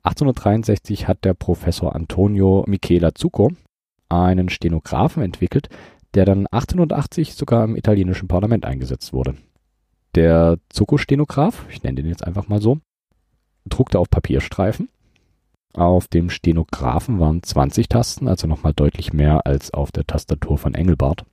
1863 0.04 1.08
hat 1.08 1.26
der 1.26 1.34
Professor 1.34 1.96
Antonio 1.96 2.64
Michela 2.68 3.14
Zucco 3.14 3.52
einen 4.10 4.48
Stenographen 4.48 5.22
entwickelt, 5.22 5.68
der 6.14 6.24
dann 6.24 6.48
1880 6.48 7.34
sogar 7.34 7.66
im 7.66 7.76
italienischen 7.76 8.30
Parlament 8.30 8.66
eingesetzt 8.66 9.12
wurde. 9.12 9.36
Der 10.16 10.58
Zucco-Stenograph, 10.70 11.66
ich 11.70 11.84
nenne 11.84 11.96
den 11.96 12.08
jetzt 12.08 12.26
einfach 12.26 12.48
mal 12.48 12.62
so, 12.62 12.80
druckte 13.66 14.00
auf 14.00 14.10
Papierstreifen. 14.10 14.90
Auf 15.74 16.08
dem 16.08 16.30
Stenographen 16.30 17.20
waren 17.20 17.44
20 17.44 17.90
Tasten, 17.90 18.28
also 18.28 18.48
nochmal 18.48 18.74
deutlich 18.74 19.12
mehr 19.14 19.46
als 19.46 19.74
auf 19.74 19.92
der 19.92 20.08
Tastatur 20.08 20.58
von 20.58 20.74
Engelbart. 20.74 21.26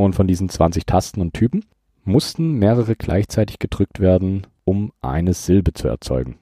Und 0.00 0.14
von 0.14 0.26
diesen 0.26 0.48
20 0.48 0.86
Tasten 0.86 1.20
und 1.20 1.34
Typen 1.34 1.66
mussten 2.04 2.54
mehrere 2.54 2.96
gleichzeitig 2.96 3.58
gedrückt 3.58 4.00
werden, 4.00 4.46
um 4.64 4.92
eine 5.02 5.34
Silbe 5.34 5.74
zu 5.74 5.88
erzeugen. 5.88 6.38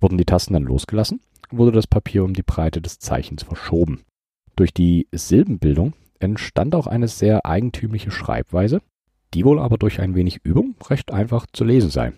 Wurden 0.00 0.18
die 0.18 0.24
Tasten 0.24 0.52
dann 0.52 0.62
losgelassen, 0.62 1.18
wurde 1.50 1.72
das 1.72 1.88
Papier 1.88 2.22
um 2.22 2.32
die 2.32 2.44
Breite 2.44 2.80
des 2.80 3.00
Zeichens 3.00 3.42
verschoben. 3.42 4.02
Durch 4.54 4.72
die 4.72 5.08
Silbenbildung 5.10 5.94
entstand 6.20 6.76
auch 6.76 6.86
eine 6.86 7.08
sehr 7.08 7.44
eigentümliche 7.44 8.12
Schreibweise, 8.12 8.80
die 9.34 9.44
wohl 9.44 9.58
aber 9.58 9.78
durch 9.78 10.00
ein 10.00 10.14
wenig 10.14 10.44
Übung 10.44 10.76
recht 10.88 11.12
einfach 11.12 11.46
zu 11.52 11.64
lesen 11.64 11.90
sei. 11.90 12.12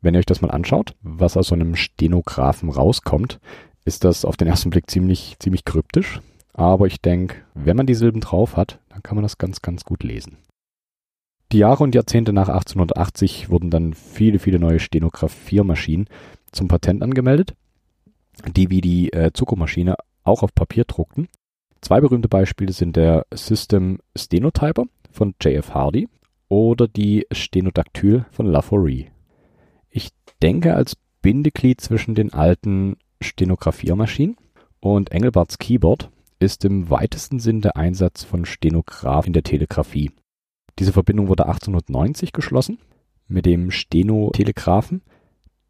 Wenn 0.00 0.14
ihr 0.14 0.20
euch 0.20 0.24
das 0.24 0.40
mal 0.40 0.52
anschaut, 0.52 0.96
was 1.02 1.36
aus 1.36 1.48
so 1.48 1.54
einem 1.54 1.76
Stenographen 1.76 2.70
rauskommt, 2.70 3.40
ist 3.84 4.04
das 4.04 4.24
auf 4.24 4.38
den 4.38 4.48
ersten 4.48 4.70
Blick 4.70 4.90
ziemlich, 4.90 5.36
ziemlich 5.38 5.66
kryptisch. 5.66 6.22
Aber 6.54 6.86
ich 6.86 7.02
denke, 7.02 7.36
wenn 7.52 7.76
man 7.76 7.84
die 7.84 7.94
Silben 7.94 8.22
drauf 8.22 8.56
hat, 8.56 8.80
dann 8.96 9.02
kann 9.02 9.16
man 9.16 9.22
das 9.22 9.36
ganz, 9.36 9.60
ganz 9.60 9.84
gut 9.84 10.02
lesen. 10.02 10.38
Die 11.52 11.58
Jahre 11.58 11.84
und 11.84 11.94
Jahrzehnte 11.94 12.32
nach 12.32 12.48
1880 12.48 13.50
wurden 13.50 13.70
dann 13.70 13.92
viele, 13.92 14.38
viele 14.38 14.58
neue 14.58 14.80
Stenographiermaschinen 14.80 16.08
zum 16.50 16.66
Patent 16.66 17.02
angemeldet, 17.02 17.54
die 18.56 18.70
wie 18.70 18.80
die 18.80 19.12
äh, 19.12 19.32
Zuckermaschine 19.34 19.96
auch 20.24 20.42
auf 20.42 20.54
Papier 20.54 20.84
druckten. 20.84 21.28
Zwei 21.82 22.00
berühmte 22.00 22.28
Beispiele 22.28 22.72
sind 22.72 22.96
der 22.96 23.26
System 23.34 23.98
Stenotyper 24.16 24.84
von 25.10 25.34
JF 25.42 25.74
Hardy 25.74 26.08
oder 26.48 26.88
die 26.88 27.26
Stenodactyl 27.30 28.24
von 28.30 28.46
Laforie. 28.46 29.10
Ich 29.90 30.08
denke 30.42 30.74
als 30.74 30.96
Bindeglied 31.20 31.82
zwischen 31.82 32.14
den 32.14 32.32
alten 32.32 32.96
Stenografiermaschinen 33.20 34.36
und 34.80 35.12
Engelbarts 35.12 35.58
Keyboard 35.58 36.10
ist 36.38 36.64
im 36.64 36.90
weitesten 36.90 37.38
Sinn 37.38 37.60
der 37.60 37.76
Einsatz 37.76 38.24
von 38.24 38.44
Stenograph 38.44 39.26
in 39.26 39.32
der 39.32 39.42
Telegrafie. 39.42 40.10
Diese 40.78 40.92
Verbindung 40.92 41.28
wurde 41.28 41.46
1890 41.46 42.32
geschlossen 42.32 42.78
mit 43.28 43.46
dem 43.46 43.70
Stenotelegraphen. 43.70 45.02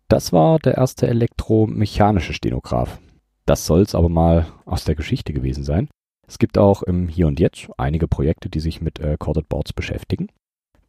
Das 0.08 0.32
war 0.32 0.58
der 0.58 0.76
erste 0.76 1.06
elektromechanische 1.06 2.32
Stenograph. 2.32 2.98
Das 3.44 3.66
soll's 3.66 3.94
aber 3.94 4.08
mal 4.08 4.46
aus 4.64 4.84
der 4.84 4.96
Geschichte 4.96 5.32
gewesen 5.32 5.64
sein. 5.64 5.88
Es 6.26 6.38
gibt 6.38 6.58
auch 6.58 6.82
im 6.82 7.08
Hier 7.08 7.28
und 7.28 7.38
Jetzt 7.38 7.68
einige 7.76 8.08
Projekte, 8.08 8.48
die 8.48 8.60
sich 8.60 8.80
mit 8.80 8.98
äh, 8.98 9.16
Corded 9.18 9.48
Boards 9.48 9.72
beschäftigen. 9.72 10.28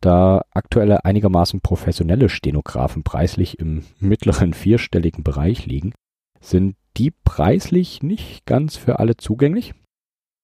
Da 0.01 0.43
aktuelle 0.51 1.05
einigermaßen 1.05 1.61
professionelle 1.61 2.29
Stenografen 2.29 3.03
preislich 3.03 3.59
im 3.59 3.83
mittleren 3.99 4.53
vierstelligen 4.53 5.23
Bereich 5.23 5.65
liegen, 5.65 5.93
sind 6.39 6.75
die 6.97 7.11
preislich 7.11 8.01
nicht 8.01 8.45
ganz 8.45 8.75
für 8.75 8.99
alle 8.99 9.17
zugänglich. 9.17 9.73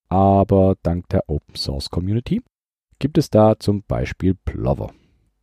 Aber 0.10 0.76
dank 0.84 1.10
der 1.10 1.28
Open 1.28 1.56
Source 1.56 1.90
Community 1.90 2.42
gibt 3.00 3.18
es 3.18 3.30
da 3.30 3.58
zum 3.58 3.84
Beispiel 3.84 4.36
Plover. 4.36 4.94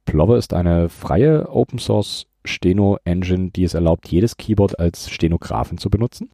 Plover 0.05 0.39
ist 0.39 0.55
eine 0.55 0.89
freie 0.89 1.49
Open 1.51 1.79
Source 1.79 2.27
Steno 2.45 2.99
Engine, 3.05 3.51
die 3.51 3.65
es 3.65 3.75
erlaubt, 3.75 4.09
jedes 4.09 4.37
Keyboard 4.37 4.79
als 4.79 5.11
Stenografen 5.11 5.79
zu 5.79 5.91
benutzen. 5.91 6.31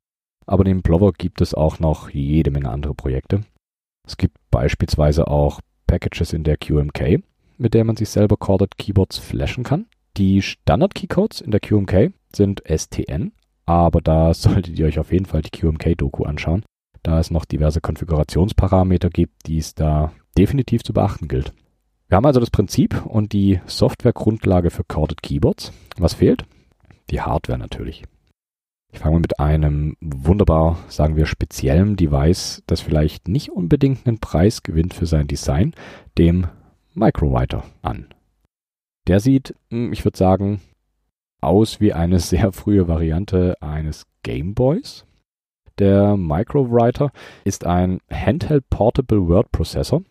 Aber 0.46 0.62
neben 0.62 0.82
Plover 0.82 1.12
gibt 1.12 1.40
es 1.40 1.54
auch 1.54 1.80
noch 1.80 2.10
jede 2.10 2.50
Menge 2.50 2.70
andere 2.70 2.94
Projekte. 2.94 3.40
Es 4.06 4.16
gibt 4.16 4.36
beispielsweise 4.50 5.26
auch 5.26 5.60
Packages 5.86 6.32
in 6.32 6.44
der 6.44 6.56
QMK, 6.56 7.22
mit 7.56 7.74
der 7.74 7.84
man 7.84 7.96
sich 7.96 8.08
selber 8.08 8.36
Corded 8.36 8.78
Keyboards 8.78 9.18
flashen 9.18 9.64
kann. 9.64 9.86
Die 10.16 10.42
Standard-Keycodes 10.42 11.40
in 11.40 11.50
der 11.50 11.60
QMK 11.60 12.12
sind 12.32 12.62
STN, 12.66 13.32
aber 13.66 14.00
da 14.00 14.32
solltet 14.34 14.78
ihr 14.78 14.86
euch 14.86 14.98
auf 14.98 15.12
jeden 15.12 15.26
Fall 15.26 15.42
die 15.42 15.50
QMK-Doku 15.50 16.24
anschauen, 16.24 16.64
da 17.02 17.18
es 17.18 17.30
noch 17.30 17.44
diverse 17.44 17.80
Konfigurationsparameter 17.80 19.10
gibt, 19.10 19.46
die 19.46 19.58
es 19.58 19.74
da 19.74 20.12
definitiv 20.38 20.82
zu 20.82 20.92
beachten 20.92 21.28
gilt. 21.28 21.52
Wir 22.08 22.16
haben 22.16 22.26
also 22.26 22.40
das 22.40 22.50
Prinzip 22.50 23.04
und 23.04 23.32
die 23.32 23.60
Softwaregrundlage 23.66 24.70
für 24.70 24.84
Corded 24.84 25.22
Keyboards. 25.22 25.72
Was 25.98 26.14
fehlt? 26.14 26.44
Die 27.10 27.20
Hardware 27.20 27.58
natürlich. 27.58 28.04
Ich 28.92 29.00
fange 29.00 29.18
mit 29.20 29.40
einem 29.40 29.96
wunderbar, 30.00 30.78
sagen 30.88 31.16
wir, 31.16 31.26
speziellen 31.26 31.96
Device, 31.96 32.62
das 32.66 32.80
vielleicht 32.80 33.28
nicht 33.28 33.50
unbedingt 33.50 34.06
einen 34.06 34.20
Preis 34.20 34.62
gewinnt 34.62 34.94
für 34.94 35.06
sein 35.06 35.26
Design, 35.26 35.74
dem 36.16 36.46
Microwriter 36.94 37.64
an. 37.82 38.06
Der 39.06 39.20
sieht, 39.20 39.54
hm, 39.70 39.92
ich 39.92 40.04
würde 40.04 40.16
sagen, 40.16 40.60
aus 41.40 41.80
wie 41.80 41.92
eine 41.92 42.18
sehr 42.18 42.52
frühe 42.52 42.88
Variante 42.88 43.56
eines 43.60 44.06
Gameboys. 44.22 45.04
Der 45.78 46.16
Microwriter 46.16 47.10
ist 47.44 47.66
ein 47.66 48.00
Handheld 48.10 48.68
Portable 48.70 49.28
Word 49.28 49.52
Processor, 49.52 50.02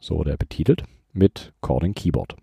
so 0.00 0.24
der 0.24 0.36
betitelt, 0.36 0.84
mit 1.12 1.52
Cording 1.60 1.94
Keyboard. 1.94 2.36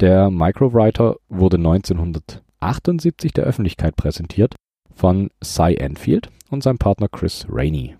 Der 0.00 0.30
Microwriter 0.30 1.16
wurde 1.28 1.56
1978 1.56 3.32
der 3.32 3.44
Öffentlichkeit 3.44 3.96
präsentiert 3.96 4.54
von 4.94 5.30
Cy 5.42 5.74
Enfield 5.74 6.30
und 6.50 6.62
seinem 6.62 6.78
Partner 6.78 7.08
Chris 7.08 7.46
Rainey. 7.50 7.96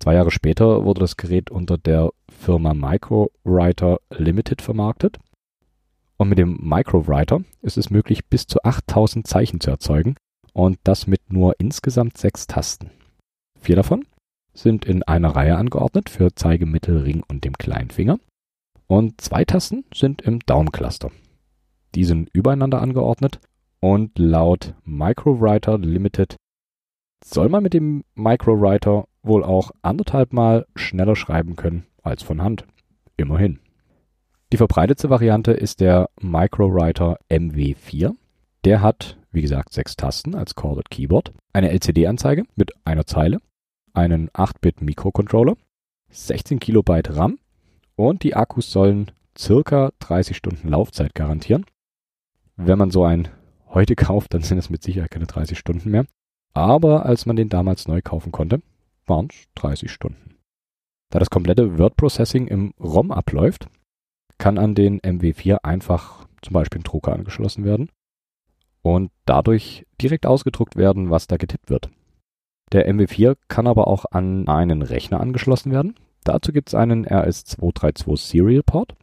Zwei 0.00 0.14
Jahre 0.14 0.30
später 0.30 0.84
wurde 0.84 1.00
das 1.00 1.16
Gerät 1.16 1.50
unter 1.50 1.76
der 1.76 2.10
Firma 2.30 2.72
Microwriter 2.74 4.00
Limited 4.10 4.62
vermarktet. 4.62 5.18
Und 6.20 6.28
mit 6.28 6.38
dem 6.38 6.58
Microwriter 6.60 7.40
ist 7.62 7.78
es 7.78 7.88
möglich, 7.88 8.26
bis 8.26 8.46
zu 8.46 8.62
8000 8.62 9.26
Zeichen 9.26 9.58
zu 9.58 9.70
erzeugen 9.70 10.16
und 10.52 10.76
das 10.84 11.06
mit 11.06 11.32
nur 11.32 11.54
insgesamt 11.58 12.18
sechs 12.18 12.46
Tasten. 12.46 12.90
Vier 13.58 13.76
davon 13.76 14.04
sind 14.52 14.84
in 14.84 15.02
einer 15.02 15.34
Reihe 15.34 15.56
angeordnet 15.56 16.10
für 16.10 16.34
Zeige, 16.34 16.66
Mittel, 16.66 16.98
Ring 16.98 17.22
und 17.26 17.46
dem 17.46 17.56
Kleinfinger. 17.56 18.18
Und 18.86 19.18
zwei 19.22 19.46
Tasten 19.46 19.86
sind 19.94 20.20
im 20.20 20.40
Daumencluster. 20.40 21.10
Die 21.94 22.04
sind 22.04 22.28
übereinander 22.34 22.82
angeordnet 22.82 23.40
und 23.80 24.18
laut 24.18 24.74
Microwriter 24.84 25.78
Limited 25.78 26.36
soll 27.24 27.48
man 27.48 27.62
mit 27.62 27.72
dem 27.72 28.04
Microwriter 28.14 29.06
wohl 29.22 29.42
auch 29.42 29.70
anderthalb 29.80 30.34
Mal 30.34 30.66
schneller 30.76 31.16
schreiben 31.16 31.56
können 31.56 31.86
als 32.02 32.22
von 32.22 32.42
Hand. 32.42 32.66
Immerhin. 33.16 33.58
Die 34.52 34.56
verbreitetste 34.56 35.10
Variante 35.10 35.52
ist 35.52 35.80
der 35.80 36.10
Microwriter 36.20 37.18
MW4. 37.30 38.16
Der 38.64 38.82
hat, 38.82 39.16
wie 39.30 39.42
gesagt, 39.42 39.72
sechs 39.72 39.94
Tasten 39.94 40.34
als 40.34 40.56
Corded 40.56 40.90
Keyboard, 40.90 41.32
eine 41.52 41.70
LCD-Anzeige 41.70 42.44
mit 42.56 42.72
einer 42.84 43.06
Zeile, 43.06 43.38
einen 43.92 44.28
8-Bit 44.30 44.82
Mikrocontroller, 44.82 45.56
16 46.10 46.58
Kilobyte 46.58 47.16
RAM 47.16 47.38
und 47.94 48.24
die 48.24 48.34
Akkus 48.34 48.72
sollen 48.72 49.12
circa 49.38 49.92
30 50.00 50.36
Stunden 50.36 50.68
Laufzeit 50.68 51.14
garantieren. 51.14 51.64
Wenn 52.56 52.78
man 52.78 52.90
so 52.90 53.04
einen 53.04 53.28
heute 53.68 53.94
kauft, 53.96 54.34
dann 54.34 54.42
sind 54.42 54.58
es 54.58 54.68
mit 54.68 54.82
Sicherheit 54.82 55.12
keine 55.12 55.26
30 55.26 55.56
Stunden 55.56 55.90
mehr. 55.90 56.06
Aber 56.54 57.06
als 57.06 57.24
man 57.24 57.36
den 57.36 57.50
damals 57.50 57.86
neu 57.86 58.00
kaufen 58.02 58.32
konnte, 58.32 58.60
waren 59.06 59.28
es 59.30 59.44
30 59.54 59.92
Stunden. 59.92 60.34
Da 61.10 61.20
das 61.20 61.30
komplette 61.30 61.78
Word-Processing 61.78 62.48
im 62.48 62.74
ROM 62.80 63.12
abläuft, 63.12 63.68
kann 64.40 64.58
an 64.58 64.74
den 64.74 65.00
MW4 65.00 65.58
einfach 65.62 66.26
zum 66.42 66.54
Beispiel 66.54 66.80
ein 66.80 66.84
Drucker 66.84 67.12
angeschlossen 67.12 67.64
werden 67.64 67.90
und 68.82 69.12
dadurch 69.26 69.86
direkt 70.00 70.26
ausgedruckt 70.26 70.74
werden, 70.74 71.10
was 71.10 71.28
da 71.28 71.36
getippt 71.36 71.70
wird. 71.70 71.90
Der 72.72 72.88
MW4 72.92 73.36
kann 73.48 73.66
aber 73.66 73.86
auch 73.86 74.06
an 74.10 74.48
einen 74.48 74.82
Rechner 74.82 75.20
angeschlossen 75.20 75.70
werden. 75.72 75.94
Dazu 76.24 76.52
gibt 76.52 76.68
es 76.70 76.74
einen 76.74 77.06
RS232 77.06 78.16
Serial 78.16 78.62
Port. 78.62 78.96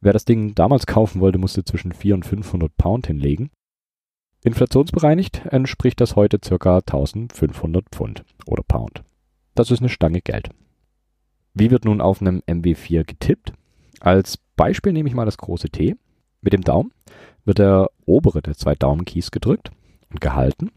Wer 0.00 0.12
das 0.12 0.24
Ding 0.24 0.54
damals 0.54 0.86
kaufen 0.86 1.20
wollte, 1.20 1.38
musste 1.38 1.64
zwischen 1.64 1.92
400 1.92 2.26
und 2.26 2.28
500 2.28 2.76
Pound 2.76 3.06
hinlegen. 3.06 3.50
Inflationsbereinigt 4.42 5.46
entspricht 5.46 6.00
das 6.00 6.16
heute 6.16 6.38
ca. 6.38 6.78
1500 6.78 7.86
Pfund 7.90 8.24
oder 8.46 8.62
Pound. 8.62 9.04
Das 9.54 9.70
ist 9.70 9.80
eine 9.80 9.88
Stange 9.88 10.20
Geld. 10.20 10.50
Wie 11.54 11.70
wird 11.70 11.84
nun 11.84 12.00
auf 12.00 12.20
einem 12.20 12.40
MW4 12.46 13.04
getippt? 13.04 13.52
Als 14.00 14.38
Beispiel 14.58 14.92
nehme 14.92 15.08
ich 15.08 15.14
mal 15.14 15.24
das 15.24 15.38
große 15.38 15.70
T. 15.70 15.96
Mit 16.42 16.52
dem 16.52 16.60
Daumen 16.62 16.92
wird 17.44 17.58
der 17.58 17.88
obere 18.04 18.42
der 18.42 18.54
zwei 18.54 18.74
Daumenkeys 18.74 19.30
gedrückt 19.30 19.70
und 20.10 20.20
gehalten. 20.20 20.70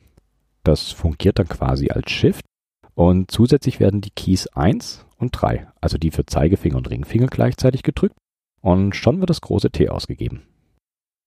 Das 0.64 0.92
fungiert 0.92 1.40
dann 1.40 1.50
quasi 1.50 1.90
als 1.90 2.10
Shift. 2.12 2.46
Und 2.94 3.32
zusätzlich 3.32 3.80
werden 3.80 4.00
die 4.00 4.12
Keys 4.12 4.48
1 4.48 5.06
und 5.18 5.32
3, 5.32 5.68
also 5.82 5.98
die 5.98 6.12
für 6.12 6.26
Zeigefinger 6.26 6.78
und 6.78 6.90
Ringfinger 6.90 7.28
gleichzeitig 7.28 7.84
gedrückt. 7.84 8.16
Und 8.62 8.96
schon 8.96 9.20
wird 9.20 9.30
das 9.30 9.42
große 9.42 9.72
T 9.72 9.90
ausgegeben. 9.90 10.44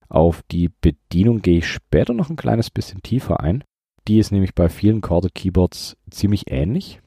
Auf 0.09 0.43
die 0.51 0.71
Bedienung 0.81 1.43
gehe 1.43 1.59
ich 1.59 1.69
später 1.69 2.15
noch 2.15 2.31
ein 2.31 2.37
kleines 2.37 2.71
bisschen 2.71 3.03
tiefer 3.03 3.41
ein. 3.41 3.65
Die 4.07 4.19
ist 4.19 4.31
nämlich 4.31 4.55
bei 4.55 4.69
vielen 4.69 5.01
Corded 5.01 5.35
Keyboards 5.35 5.97
ziemlich 6.11 6.51
ähnlich. 6.51 7.01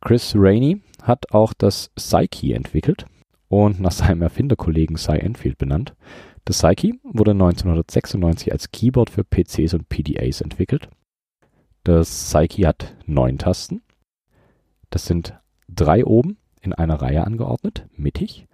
Chris 0.00 0.34
Rainey 0.34 0.80
hat 1.02 1.32
auch 1.32 1.52
das 1.52 1.90
Psyche 1.96 2.54
entwickelt 2.54 3.06
und 3.52 3.80
nach 3.80 3.92
seinem 3.92 4.22
Erfinderkollegen 4.22 4.96
Cy 4.96 5.18
Enfield 5.18 5.58
benannt. 5.58 5.94
Das 6.46 6.62
Psyche 6.62 6.94
wurde 7.02 7.32
1996 7.32 8.50
als 8.50 8.72
Keyboard 8.72 9.10
für 9.10 9.24
PCs 9.24 9.74
und 9.74 9.90
PDAs 9.90 10.40
entwickelt. 10.40 10.88
Das 11.84 12.08
Psyche 12.08 12.66
hat 12.66 12.96
neun 13.04 13.36
Tasten. 13.36 13.82
Das 14.88 15.04
sind 15.04 15.34
drei 15.68 16.06
oben 16.06 16.38
in 16.62 16.72
einer 16.72 17.02
Reihe 17.02 17.24
angeordnet, 17.24 17.86
mittig, 17.94 18.46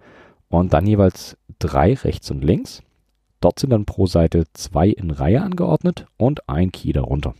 und 0.49 0.73
dann 0.73 0.85
jeweils 0.85 1.37
drei 1.59 1.93
rechts 1.93 2.29
und 2.29 2.43
links. 2.43 2.83
Dort 3.39 3.59
sind 3.59 3.69
dann 3.69 3.85
pro 3.85 4.05
Seite 4.05 4.47
zwei 4.51 4.89
in 4.89 5.11
Reihe 5.11 5.41
angeordnet 5.41 6.07
und 6.17 6.49
ein 6.49 6.73
Key 6.73 6.91
darunter. 6.91 7.35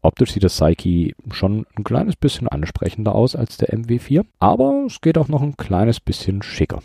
Optisch 0.00 0.32
sieht 0.32 0.44
das 0.44 0.56
Psyche 0.56 1.14
schon 1.30 1.66
ein 1.76 1.84
kleines 1.84 2.16
bisschen 2.16 2.48
ansprechender 2.48 3.14
aus 3.14 3.34
als 3.34 3.56
der 3.56 3.70
MW4, 3.70 4.24
aber 4.38 4.84
es 4.86 5.00
geht 5.00 5.18
auch 5.18 5.28
noch 5.28 5.42
ein 5.42 5.56
kleines 5.56 6.00
bisschen 6.00 6.42
schicker. 6.42 6.82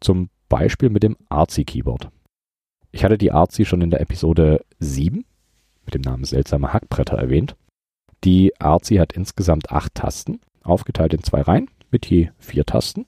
Zum 0.00 0.28
Beispiel 0.48 0.90
mit 0.90 1.02
dem 1.02 1.16
Artsy 1.28 1.64
Keyboard. 1.64 2.10
Ich 2.92 3.04
hatte 3.04 3.18
die 3.18 3.32
Artsy 3.32 3.64
schon 3.64 3.82
in 3.82 3.90
der 3.90 4.00
Episode 4.00 4.64
7 4.78 5.24
mit 5.84 5.94
dem 5.94 6.02
Namen 6.02 6.24
Seltsame 6.24 6.72
Hackbretter 6.72 7.16
erwähnt. 7.16 7.56
Die 8.24 8.58
Artsy 8.60 8.96
hat 8.96 9.12
insgesamt 9.12 9.70
acht 9.70 9.94
Tasten, 9.94 10.40
aufgeteilt 10.62 11.14
in 11.14 11.22
zwei 11.22 11.42
Reihen 11.42 11.70
mit 11.90 12.06
je 12.06 12.30
vier 12.38 12.64
Tasten. 12.64 13.06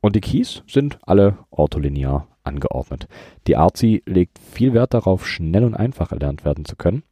Und 0.00 0.14
die 0.16 0.20
Keys 0.20 0.62
sind 0.66 0.98
alle 1.02 1.38
ortholinear 1.50 2.28
angeordnet. 2.44 3.08
Die 3.46 3.56
Artsy 3.56 4.02
legt 4.06 4.38
viel 4.38 4.74
Wert 4.74 4.94
darauf, 4.94 5.26
schnell 5.26 5.64
und 5.64 5.74
einfach 5.74 6.12
erlernt 6.12 6.44
werden 6.44 6.64
zu 6.64 6.76
können. 6.76 7.02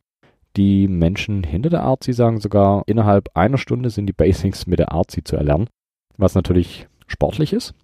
Die 0.57 0.87
Menschen 0.87 1.45
hinter 1.45 1.71
der 1.71 1.83
Artsy 1.83 2.13
sagen 2.13 2.41
sogar, 2.41 2.83
innerhalb 2.87 3.31
einer 3.35 3.59
Stunde 3.59 3.91
sind 3.91 4.07
die 4.07 4.13
Basics 4.13 4.67
mit 4.67 4.79
der 4.79 4.93
Artsy 4.93 5.25
zu 5.25 5.37
erlernen, 5.37 5.69
was 6.17 6.35
natürlich 6.35 6.89
sportlich 7.07 7.53
ist. 7.53 7.75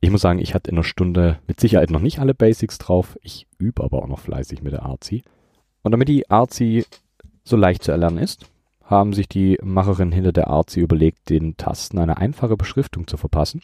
Ich 0.00 0.10
muss 0.10 0.20
sagen, 0.20 0.38
ich 0.38 0.54
hatte 0.54 0.70
in 0.70 0.76
einer 0.76 0.84
Stunde 0.84 1.38
mit 1.46 1.60
Sicherheit 1.60 1.90
noch 1.90 2.00
nicht 2.00 2.18
alle 2.18 2.34
Basics 2.34 2.78
drauf. 2.78 3.16
Ich 3.22 3.46
übe 3.58 3.82
aber 3.82 4.02
auch 4.02 4.08
noch 4.08 4.18
fleißig 4.18 4.62
mit 4.62 4.72
der 4.72 4.82
Artsy. 4.82 5.22
Und 5.82 5.92
damit 5.92 6.08
die 6.08 6.28
Artsy 6.30 6.84
so 7.44 7.56
leicht 7.56 7.82
zu 7.84 7.92
erlernen 7.92 8.18
ist, 8.18 8.46
haben 8.82 9.12
sich 9.12 9.28
die 9.28 9.58
Macherinnen 9.62 10.12
hinter 10.12 10.32
der 10.32 10.48
Artsy 10.48 10.80
überlegt, 10.80 11.30
den 11.30 11.56
Tasten 11.56 11.98
eine 11.98 12.18
einfache 12.18 12.56
Beschriftung 12.56 13.06
zu 13.06 13.16
verpassen. 13.16 13.62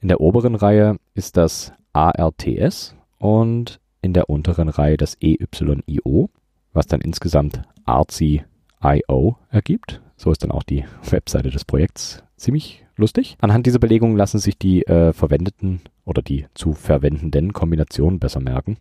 In 0.00 0.08
der 0.08 0.20
oberen 0.20 0.54
Reihe 0.54 0.96
ist 1.14 1.36
das 1.36 1.72
ARTS 1.92 2.94
und 3.18 3.80
in 4.02 4.12
der 4.12 4.28
unteren 4.28 4.68
Reihe 4.68 4.96
das 4.96 5.16
EYIO 5.20 6.30
was 6.76 6.86
dann 6.86 7.00
insgesamt 7.00 7.62
Artsy.io 7.84 9.38
ergibt. 9.50 10.02
So 10.16 10.30
ist 10.30 10.42
dann 10.42 10.52
auch 10.52 10.62
die 10.62 10.84
Webseite 11.10 11.50
des 11.50 11.64
Projekts 11.64 12.22
ziemlich 12.36 12.84
lustig. 12.96 13.36
Anhand 13.40 13.66
dieser 13.66 13.78
Belegung 13.78 14.16
lassen 14.16 14.38
sich 14.38 14.58
die 14.58 14.86
äh, 14.86 15.12
verwendeten 15.12 15.80
oder 16.04 16.22
die 16.22 16.46
zu 16.54 16.72
verwendenden 16.72 17.52
Kombinationen 17.52 18.20
besser 18.20 18.40
merken. 18.40 18.78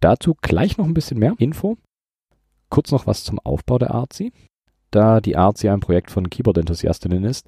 Dazu 0.00 0.36
gleich 0.40 0.76
noch 0.76 0.86
ein 0.86 0.94
bisschen 0.94 1.18
mehr 1.18 1.34
Info. 1.38 1.78
Kurz 2.68 2.90
noch 2.90 3.06
was 3.06 3.24
zum 3.24 3.38
Aufbau 3.38 3.78
der 3.78 3.92
Artsy. 3.92 4.32
Da 4.90 5.20
die 5.20 5.36
Artsy 5.36 5.68
ein 5.68 5.80
Projekt 5.80 6.10
von 6.10 6.28
Keyboard-Enthusiastinnen 6.28 7.24
ist, 7.24 7.46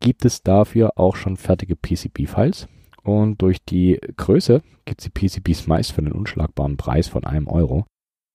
gibt 0.00 0.24
es 0.24 0.42
dafür 0.42 0.92
auch 0.96 1.16
schon 1.16 1.36
fertige 1.36 1.76
PCB-Files. 1.76 2.68
Und 3.02 3.40
durch 3.42 3.58
die 3.64 3.98
Größe 4.16 4.62
gibt 4.84 5.00
es 5.00 5.10
die 5.10 5.28
PCBs 5.28 5.66
meist 5.66 5.92
für 5.92 5.98
einen 6.02 6.12
unschlagbaren 6.12 6.76
Preis 6.76 7.08
von 7.08 7.24
einem 7.24 7.48
Euro. 7.48 7.84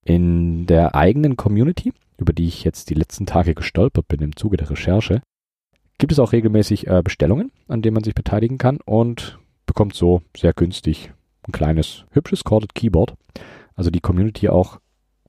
In 0.04 0.66
der 0.66 0.96
eigenen 0.96 1.38
Community, 1.38 1.94
über 2.18 2.34
die 2.34 2.48
ich 2.48 2.64
jetzt 2.64 2.90
die 2.90 2.96
letzten 2.96 3.26
Tage 3.26 3.54
gestolpert 3.54 4.08
bin 4.08 4.22
im 4.22 4.36
Zuge 4.36 4.58
der 4.58 4.70
Recherche, 4.70 5.22
gibt 5.98 6.12
es 6.12 6.20
auch 6.20 6.32
regelmäßig 6.32 6.88
äh, 6.88 7.02
Bestellungen, 7.04 7.52
an 7.68 7.82
denen 7.82 7.94
man 7.94 8.04
sich 8.04 8.16
beteiligen 8.16 8.58
kann 8.58 8.80
und 8.86 9.40
bekommt 9.66 9.94
so 9.94 10.22
sehr 10.36 10.54
günstig 10.54 11.14
ein 11.44 11.52
kleines, 11.52 12.06
hübsches 12.12 12.44
Corded 12.44 12.74
Keyboard. 12.76 13.16
Also 13.76 13.90
die 13.92 14.00
Community 14.00 14.50
auch 14.50 14.80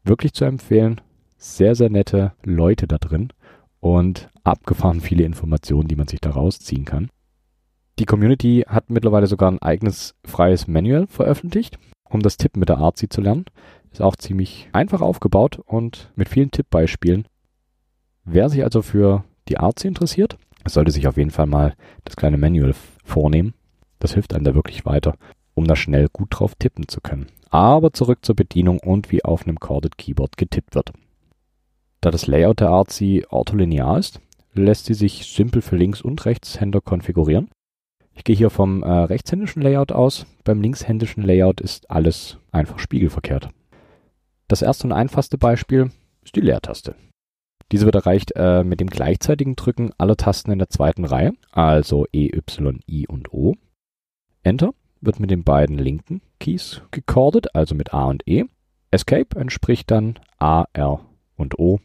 wirklich 0.04 0.32
zu 0.32 0.44
empfehlen. 0.44 1.00
Sehr, 1.36 1.74
sehr 1.74 1.90
nette 1.90 2.32
Leute 2.44 2.86
da 2.86 2.98
drin 2.98 3.32
und 3.80 4.30
abgefahren 4.44 5.00
viele 5.00 5.24
Informationen, 5.24 5.88
die 5.88 5.96
man 5.96 6.06
sich 6.08 6.20
da 6.20 6.30
rausziehen 6.30 6.84
kann. 6.84 7.10
Die 7.98 8.04
Community 8.06 8.64
hat 8.66 8.90
mittlerweile 8.90 9.26
sogar 9.26 9.50
ein 9.50 9.60
eigenes 9.60 10.14
freies 10.24 10.66
Manual 10.66 11.06
veröffentlicht, 11.06 11.78
um 12.08 12.20
das 12.20 12.36
Tippen 12.36 12.60
mit 12.60 12.68
der 12.68 12.78
Artsy 12.78 13.08
zu 13.08 13.20
lernen. 13.20 13.44
Ist 13.92 14.02
auch 14.02 14.16
ziemlich 14.16 14.68
einfach 14.72 15.00
aufgebaut 15.00 15.60
und 15.66 16.10
mit 16.16 16.28
vielen 16.28 16.50
Tippbeispielen. 16.50 17.26
Wer 18.24 18.48
sich 18.48 18.64
also 18.64 18.82
für 18.82 19.24
die 19.48 19.58
Artsy 19.58 19.88
interessiert, 19.88 20.38
sollte 20.66 20.92
sich 20.92 21.08
auf 21.08 21.16
jeden 21.16 21.30
Fall 21.30 21.46
mal 21.46 21.74
das 22.04 22.16
kleine 22.16 22.38
Manual 22.38 22.74
vornehmen. 23.04 23.54
Das 23.98 24.14
hilft 24.14 24.34
einem 24.34 24.44
da 24.44 24.54
wirklich 24.54 24.86
weiter, 24.86 25.16
um 25.54 25.66
da 25.66 25.76
schnell 25.76 26.08
gut 26.12 26.28
drauf 26.30 26.54
tippen 26.58 26.88
zu 26.88 27.00
können. 27.00 27.26
Aber 27.50 27.92
zurück 27.92 28.20
zur 28.22 28.34
Bedienung 28.34 28.78
und 28.78 29.12
wie 29.12 29.24
auf 29.24 29.42
einem 29.44 29.60
Corded 29.60 29.98
Keyboard 29.98 30.36
getippt 30.36 30.74
wird. 30.74 30.92
Da 32.00 32.10
das 32.10 32.26
Layout 32.26 32.60
der 32.60 32.70
Artsy 32.70 33.26
ortholinear 33.28 33.98
ist, 33.98 34.20
lässt 34.54 34.86
sie 34.86 34.94
sich 34.94 35.26
simpel 35.26 35.62
für 35.62 35.76
Links- 35.76 36.02
und 36.02 36.24
Rechtshänder 36.24 36.80
konfigurieren. 36.80 37.50
Ich 38.14 38.24
gehe 38.24 38.36
hier 38.36 38.50
vom 38.50 38.82
äh, 38.82 38.90
rechtshändischen 38.90 39.62
Layout 39.62 39.92
aus. 39.92 40.26
Beim 40.44 40.60
linkshändischen 40.60 41.22
Layout 41.22 41.60
ist 41.60 41.90
alles 41.90 42.38
einfach 42.50 42.78
spiegelverkehrt. 42.78 43.48
Das 44.48 44.62
erste 44.62 44.86
und 44.86 44.92
einfachste 44.92 45.38
Beispiel 45.38 45.90
ist 46.24 46.36
die 46.36 46.40
Leertaste. 46.40 46.94
Diese 47.70 47.86
wird 47.86 47.94
erreicht 47.94 48.32
äh, 48.36 48.64
mit 48.64 48.80
dem 48.80 48.88
gleichzeitigen 48.88 49.56
Drücken 49.56 49.92
aller 49.96 50.16
Tasten 50.16 50.50
in 50.52 50.58
der 50.58 50.68
zweiten 50.68 51.06
Reihe, 51.06 51.32
also 51.52 52.06
E, 52.12 52.30
Y, 52.36 52.80
I 52.86 53.06
und 53.08 53.32
O. 53.32 53.54
Enter 54.42 54.74
wird 55.00 55.20
mit 55.20 55.30
den 55.30 55.42
beiden 55.42 55.78
linken 55.78 56.20
Keys 56.38 56.82
gecordet, 56.90 57.54
also 57.54 57.74
mit 57.74 57.94
A 57.94 58.06
und 58.06 58.22
E. 58.28 58.44
Escape 58.90 59.38
entspricht 59.38 59.90
dann 59.90 60.18
A, 60.38 60.64
R 60.74 61.00
und 61.36 61.58
O. 61.58 61.80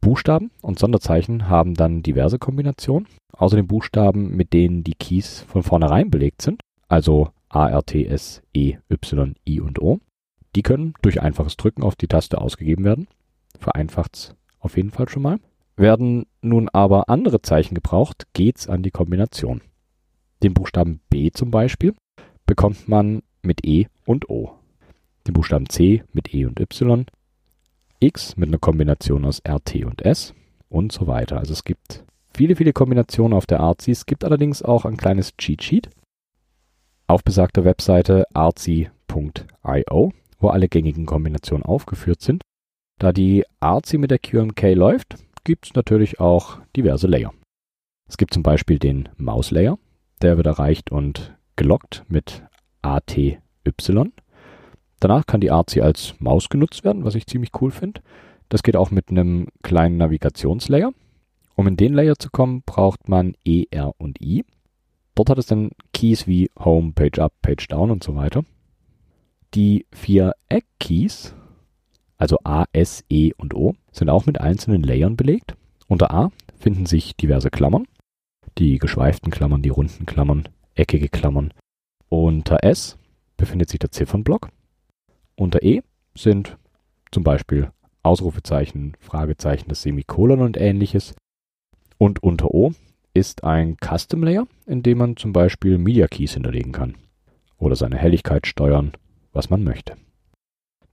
Buchstaben 0.00 0.52
und 0.62 0.78
Sonderzeichen 0.78 1.48
haben 1.48 1.74
dann 1.74 2.02
diverse 2.02 2.38
Kombinationen. 2.38 3.08
Außer 3.32 3.56
den 3.56 3.66
Buchstaben, 3.66 4.36
mit 4.36 4.52
denen 4.52 4.84
die 4.84 4.94
Keys 4.94 5.40
von 5.48 5.64
vornherein 5.64 6.10
belegt 6.10 6.42
sind, 6.42 6.60
also 6.88 7.30
A, 7.48 7.68
R, 7.68 7.84
T, 7.84 8.06
S, 8.06 8.42
E, 8.54 8.76
Y, 8.88 9.34
I 9.46 9.60
und 9.60 9.80
O. 9.80 9.98
Die 10.58 10.62
können 10.62 10.94
durch 11.02 11.22
einfaches 11.22 11.56
Drücken 11.56 11.84
auf 11.84 11.94
die 11.94 12.08
Taste 12.08 12.40
ausgegeben 12.40 12.82
werden. 12.82 13.06
Vereinfacht's 13.60 14.34
auf 14.58 14.76
jeden 14.76 14.90
Fall 14.90 15.08
schon 15.08 15.22
mal. 15.22 15.38
Werden 15.76 16.26
nun 16.42 16.68
aber 16.68 17.08
andere 17.08 17.40
Zeichen 17.42 17.76
gebraucht, 17.76 18.26
geht's 18.32 18.68
an 18.68 18.82
die 18.82 18.90
Kombination. 18.90 19.60
Den 20.42 20.54
Buchstaben 20.54 20.98
B 21.10 21.30
zum 21.30 21.52
Beispiel 21.52 21.94
bekommt 22.44 22.88
man 22.88 23.22
mit 23.40 23.64
E 23.64 23.86
und 24.04 24.28
O. 24.30 24.50
Den 25.28 25.34
Buchstaben 25.34 25.68
C 25.68 26.02
mit 26.12 26.34
E 26.34 26.44
und 26.44 26.58
Y. 26.58 27.06
X 28.00 28.36
mit 28.36 28.48
einer 28.48 28.58
Kombination 28.58 29.26
aus 29.26 29.40
RT 29.48 29.84
und 29.84 30.02
S 30.02 30.34
und 30.68 30.90
so 30.90 31.06
weiter. 31.06 31.38
Also 31.38 31.52
es 31.52 31.62
gibt 31.62 32.04
viele, 32.34 32.56
viele 32.56 32.72
Kombinationen 32.72 33.38
auf 33.38 33.46
der 33.46 33.60
Artsy. 33.60 33.92
Es 33.92 34.06
gibt 34.06 34.24
allerdings 34.24 34.62
auch 34.62 34.84
ein 34.84 34.96
kleines 34.96 35.36
Cheat 35.36 35.62
Sheet 35.62 35.88
auf 37.06 37.22
besagter 37.22 37.64
Webseite 37.64 38.24
artsy.io, 38.34 40.12
wo 40.38 40.48
alle 40.48 40.68
gängigen 40.68 41.06
Kombinationen 41.06 41.64
aufgeführt 41.64 42.20
sind. 42.20 42.42
Da 42.98 43.12
die 43.12 43.44
Artsy 43.60 43.98
mit 43.98 44.10
der 44.10 44.18
QMK 44.18 44.74
läuft, 44.74 45.16
gibt 45.44 45.66
es 45.66 45.74
natürlich 45.74 46.20
auch 46.20 46.58
diverse 46.76 47.06
Layer. 47.06 47.32
Es 48.08 48.16
gibt 48.16 48.34
zum 48.34 48.42
Beispiel 48.42 48.78
den 48.78 49.08
Maus-Layer, 49.16 49.78
der 50.22 50.36
wird 50.36 50.46
erreicht 50.46 50.90
und 50.90 51.36
gelockt 51.56 52.04
mit 52.08 52.44
ATY. 52.82 53.38
Danach 55.00 55.26
kann 55.26 55.40
die 55.40 55.50
Artsy 55.50 55.80
als 55.80 56.14
Maus 56.18 56.48
genutzt 56.48 56.84
werden, 56.84 57.04
was 57.04 57.14
ich 57.14 57.26
ziemlich 57.26 57.50
cool 57.60 57.70
finde. 57.70 58.00
Das 58.48 58.62
geht 58.62 58.76
auch 58.76 58.90
mit 58.90 59.10
einem 59.10 59.48
kleinen 59.62 59.98
Navigationslayer. 59.98 60.92
Um 61.54 61.66
in 61.66 61.76
den 61.76 61.92
Layer 61.92 62.18
zu 62.18 62.30
kommen, 62.30 62.62
braucht 62.64 63.08
man 63.08 63.34
E, 63.44 63.66
R 63.70 63.92
und 63.98 64.20
I. 64.20 64.44
Dort 65.14 65.30
hat 65.30 65.38
es 65.38 65.46
dann 65.46 65.70
Keys 65.92 66.26
wie 66.26 66.50
Home, 66.58 66.92
Page 66.92 67.18
Up, 67.18 67.32
Page 67.42 67.66
Down 67.68 67.90
und 67.90 68.02
so 68.02 68.14
weiter. 68.16 68.44
Die 69.54 69.86
vier 69.92 70.34
Eck-Keys, 70.48 71.34
also 72.18 72.38
A, 72.44 72.64
S, 72.72 73.04
E 73.08 73.32
und 73.36 73.54
O, 73.54 73.74
sind 73.92 74.10
auch 74.10 74.26
mit 74.26 74.40
einzelnen 74.40 74.82
Layern 74.82 75.16
belegt. 75.16 75.56
Unter 75.86 76.10
A 76.12 76.30
finden 76.58 76.84
sich 76.84 77.16
diverse 77.16 77.50
Klammern, 77.50 77.86
die 78.58 78.78
geschweiften 78.78 79.30
Klammern, 79.30 79.62
die 79.62 79.70
runden 79.70 80.04
Klammern, 80.04 80.48
eckige 80.74 81.08
Klammern. 81.08 81.54
Unter 82.08 82.62
S 82.62 82.98
befindet 83.36 83.70
sich 83.70 83.78
der 83.78 83.90
Ziffernblock. 83.90 84.50
Unter 85.34 85.62
E 85.62 85.82
sind 86.14 86.58
zum 87.10 87.24
Beispiel 87.24 87.70
Ausrufezeichen, 88.02 88.96
Fragezeichen, 89.00 89.68
das 89.68 89.82
Semikolon 89.82 90.40
und 90.40 90.56
ähnliches. 90.56 91.14
Und 91.96 92.22
unter 92.22 92.52
O 92.52 92.72
ist 93.14 93.44
ein 93.44 93.76
Custom 93.80 94.22
Layer, 94.22 94.46
in 94.66 94.82
dem 94.82 94.98
man 94.98 95.16
zum 95.16 95.32
Beispiel 95.32 95.78
Media 95.78 96.06
Keys 96.06 96.34
hinterlegen 96.34 96.72
kann. 96.72 96.96
Oder 97.58 97.76
seine 97.76 97.96
Helligkeit 97.96 98.46
steuern, 98.46 98.92
was 99.38 99.48
man 99.48 99.64
möchte. 99.64 99.94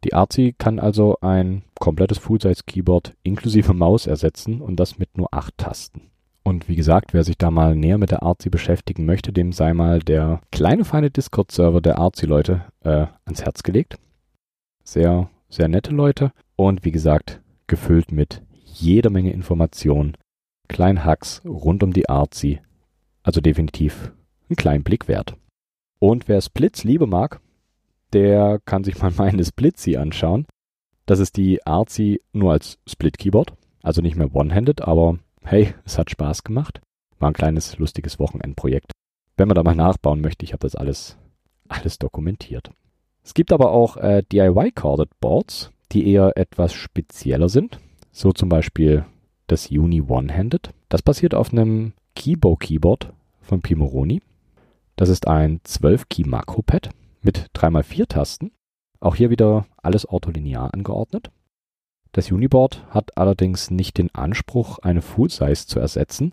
Die 0.06 0.14
Artsy 0.14 0.54
kann 0.58 0.80
also 0.80 1.18
ein 1.22 1.64
komplettes 1.80 2.20
Full-Size-Keyboard 2.20 3.16
inklusive 3.24 3.74
Maus 3.84 4.06
ersetzen 4.06 4.62
und 4.62 4.80
das 4.80 5.00
mit 5.00 5.18
nur 5.18 5.34
acht 5.34 5.58
Tasten. 5.58 6.12
Und 6.44 6.70
wie 6.70 6.76
gesagt, 6.76 7.16
wer 7.16 7.24
sich 7.24 7.40
da 7.40 7.50
mal 7.50 7.76
näher 7.76 7.98
mit 7.98 8.12
der 8.12 8.22
Artsy 8.22 8.52
beschäftigen 8.52 9.06
möchte, 9.06 9.34
dem 9.34 9.52
sei 9.52 9.74
mal 9.74 9.98
der 9.98 10.42
kleine 10.52 10.86
feine 10.86 11.10
Discord-Server 11.10 11.82
der 11.82 11.98
Artsy-Leute 11.98 12.66
äh, 12.84 13.08
ans 13.26 13.44
Herz 13.44 13.64
gelegt. 13.64 13.98
Sehr, 14.84 15.28
sehr 15.50 15.68
nette 15.68 15.90
Leute 15.90 16.32
und 16.56 16.86
wie 16.86 16.92
gesagt, 16.92 17.42
gefüllt 17.66 18.12
mit 18.12 18.44
jeder 18.64 19.10
Menge 19.10 19.34
Informationen, 19.34 20.18
kleinen 20.68 21.04
Hacks 21.04 21.42
rund 21.46 21.82
um 21.82 21.94
die 21.94 22.08
Artsy. 22.08 22.60
Also 23.24 23.42
definitiv 23.42 24.12
einen 24.48 24.56
kleinen 24.56 24.84
Blick 24.84 25.08
wert. 25.08 25.36
Und 25.98 26.28
wer 26.28 26.40
Splits 26.42 26.84
lieber 26.84 27.08
mag, 27.08 27.42
der 28.16 28.60
kann 28.64 28.84
sich 28.86 29.00
mal 29.00 29.12
meine 29.16 29.44
Splitsy 29.44 29.98
anschauen. 29.98 30.48
Das 31.06 31.20
ist 31.20 31.38
die 31.38 31.64
Artsy 31.68 32.22
nur 32.32 32.54
als 32.54 32.80
Split-Keyboard, 32.88 33.54
also 33.84 34.02
nicht 34.02 34.16
mehr 34.16 34.34
One-Handed, 34.34 34.82
aber 34.82 35.20
hey, 35.44 35.76
es 35.84 36.00
hat 36.00 36.10
Spaß 36.10 36.44
gemacht. 36.44 36.82
War 37.20 37.30
ein 37.30 37.34
kleines, 37.34 37.78
lustiges 37.78 38.18
Wochenendprojekt. 38.18 38.92
Wenn 39.38 39.50
man 39.50 39.56
da 39.56 39.64
mal 39.64 39.76
nachbauen 39.76 40.22
möchte, 40.22 40.46
ich 40.46 40.54
habe 40.54 40.62
das 40.62 40.76
alles, 40.76 41.18
alles 41.68 42.00
dokumentiert. 42.00 42.72
Es 43.22 43.34
gibt 43.34 43.52
aber 43.52 43.72
auch 43.72 43.98
äh, 43.98 44.24
DIY-Corded 44.32 45.10
Boards, 45.20 45.72
die 45.92 46.10
eher 46.10 46.38
etwas 46.38 46.74
spezieller 46.74 47.50
sind. 47.50 47.80
So 48.12 48.32
zum 48.32 48.50
Beispiel 48.50 49.06
das 49.48 49.70
Uni 49.70 50.02
One-Handed. 50.02 50.72
Das 50.88 51.02
basiert 51.02 51.36
auf 51.36 51.52
einem 51.52 51.94
Keybow-Keyboard 52.16 53.12
von 53.42 53.62
Pimoroni. 53.62 54.22
Das 54.96 55.10
ist 55.10 55.28
ein 55.28 55.60
12-Key-Makro-Pad 55.60 56.90
mit 57.26 57.50
3x4 57.56 58.08
Tasten. 58.08 58.52
Auch 59.02 59.16
hier 59.16 59.30
wieder 59.30 59.66
alles 59.82 60.08
ortholinear 60.08 60.74
angeordnet. 60.74 61.32
Das 62.14 62.32
Uniboard 62.32 62.86
hat 62.92 63.18
allerdings 63.18 63.72
nicht 63.72 63.98
den 63.98 64.14
Anspruch, 64.16 64.80
eine 64.80 65.02
Full-Size 65.02 65.68
zu 65.68 65.80
ersetzen, 65.80 66.32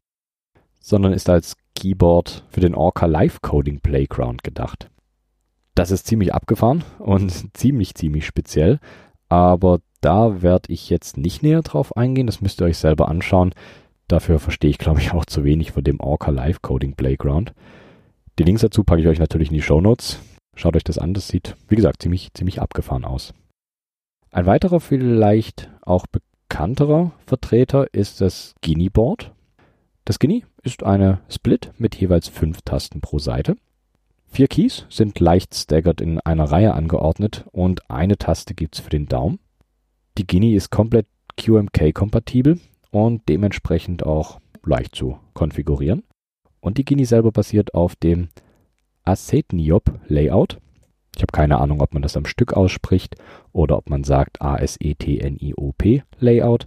sondern 0.78 1.12
ist 1.12 1.28
als 1.28 1.56
Keyboard 1.74 2.44
für 2.50 2.60
den 2.60 2.76
Orca 2.76 3.06
Live 3.06 3.42
Coding 3.42 3.80
Playground 3.80 4.44
gedacht. 4.44 4.90
Das 5.74 5.90
ist 5.90 6.06
ziemlich 6.06 6.34
abgefahren 6.34 6.84
und 7.00 7.56
ziemlich, 7.56 7.96
ziemlich 7.96 8.26
speziell, 8.26 8.78
aber 9.28 9.80
da 10.00 10.42
werde 10.42 10.72
ich 10.72 10.90
jetzt 10.90 11.16
nicht 11.16 11.42
näher 11.42 11.62
drauf 11.62 11.96
eingehen, 11.96 12.26
das 12.26 12.40
müsst 12.40 12.60
ihr 12.60 12.66
euch 12.66 12.78
selber 12.78 13.08
anschauen. 13.08 13.54
Dafür 14.08 14.38
verstehe 14.38 14.70
ich, 14.70 14.78
glaube 14.78 15.00
ich, 15.00 15.12
auch 15.12 15.24
zu 15.24 15.42
wenig 15.42 15.72
von 15.72 15.82
dem 15.82 16.00
Orca 16.00 16.30
Live 16.30 16.60
Coding 16.60 16.94
Playground. 16.94 17.54
Die 18.38 18.44
Links 18.44 18.62
dazu 18.62 18.84
packe 18.84 19.00
ich 19.00 19.08
euch 19.08 19.18
natürlich 19.18 19.48
in 19.48 19.54
die 19.54 19.62
Show 19.62 19.80
Notes. 19.80 20.20
Schaut 20.54 20.76
euch 20.76 20.84
das 20.84 20.98
an, 20.98 21.14
das 21.14 21.28
sieht, 21.28 21.56
wie 21.68 21.76
gesagt, 21.76 22.02
ziemlich, 22.02 22.32
ziemlich 22.34 22.60
abgefahren 22.60 23.04
aus. 23.04 23.32
Ein 24.30 24.46
weiterer, 24.46 24.80
vielleicht 24.80 25.70
auch 25.82 26.06
bekannterer 26.06 27.12
Vertreter 27.26 27.92
ist 27.92 28.20
das 28.20 28.54
Guinea 28.62 28.90
Board. 28.92 29.32
Das 30.04 30.18
Guinea 30.18 30.46
ist 30.62 30.82
eine 30.82 31.20
Split 31.28 31.72
mit 31.78 31.94
jeweils 31.96 32.28
fünf 32.28 32.62
Tasten 32.62 33.00
pro 33.00 33.18
Seite. 33.18 33.56
Vier 34.26 34.48
Keys 34.48 34.86
sind 34.88 35.20
leicht 35.20 35.54
staggered 35.54 36.00
in 36.00 36.18
einer 36.20 36.44
Reihe 36.44 36.72
angeordnet 36.72 37.44
und 37.52 37.90
eine 37.90 38.16
Taste 38.16 38.54
gibt's 38.54 38.80
für 38.80 38.88
den 38.88 39.06
Daumen. 39.06 39.38
Die 40.16 40.26
Guinea 40.26 40.56
ist 40.56 40.70
komplett 40.70 41.06
QMK-kompatibel 41.36 42.58
und 42.90 43.28
dementsprechend 43.28 44.04
auch 44.04 44.40
leicht 44.64 44.94
zu 44.94 45.18
konfigurieren. 45.34 46.04
Und 46.60 46.78
die 46.78 46.84
Guinea 46.84 47.06
selber 47.06 47.32
basiert 47.32 47.74
auf 47.74 47.96
dem 47.96 48.28
Asetniop 49.04 50.00
Layout 50.06 50.58
ich 51.16 51.22
habe 51.22 51.32
keine 51.32 51.58
Ahnung, 51.58 51.80
ob 51.80 51.92
man 51.92 52.02
das 52.02 52.16
am 52.16 52.24
Stück 52.24 52.54
ausspricht 52.54 53.16
oder 53.52 53.76
ob 53.76 53.90
man 53.90 54.04
sagt 54.04 54.40
A-S-E-T-N-I-O-P 54.40 56.02
Layout. 56.18 56.66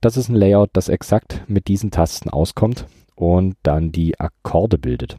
Das 0.00 0.16
ist 0.16 0.28
ein 0.28 0.36
Layout, 0.36 0.70
das 0.74 0.88
exakt 0.88 1.42
mit 1.48 1.66
diesen 1.66 1.90
Tasten 1.90 2.30
auskommt 2.30 2.86
und 3.16 3.56
dann 3.64 3.90
die 3.90 4.18
Akkorde 4.20 4.78
bildet. 4.78 5.18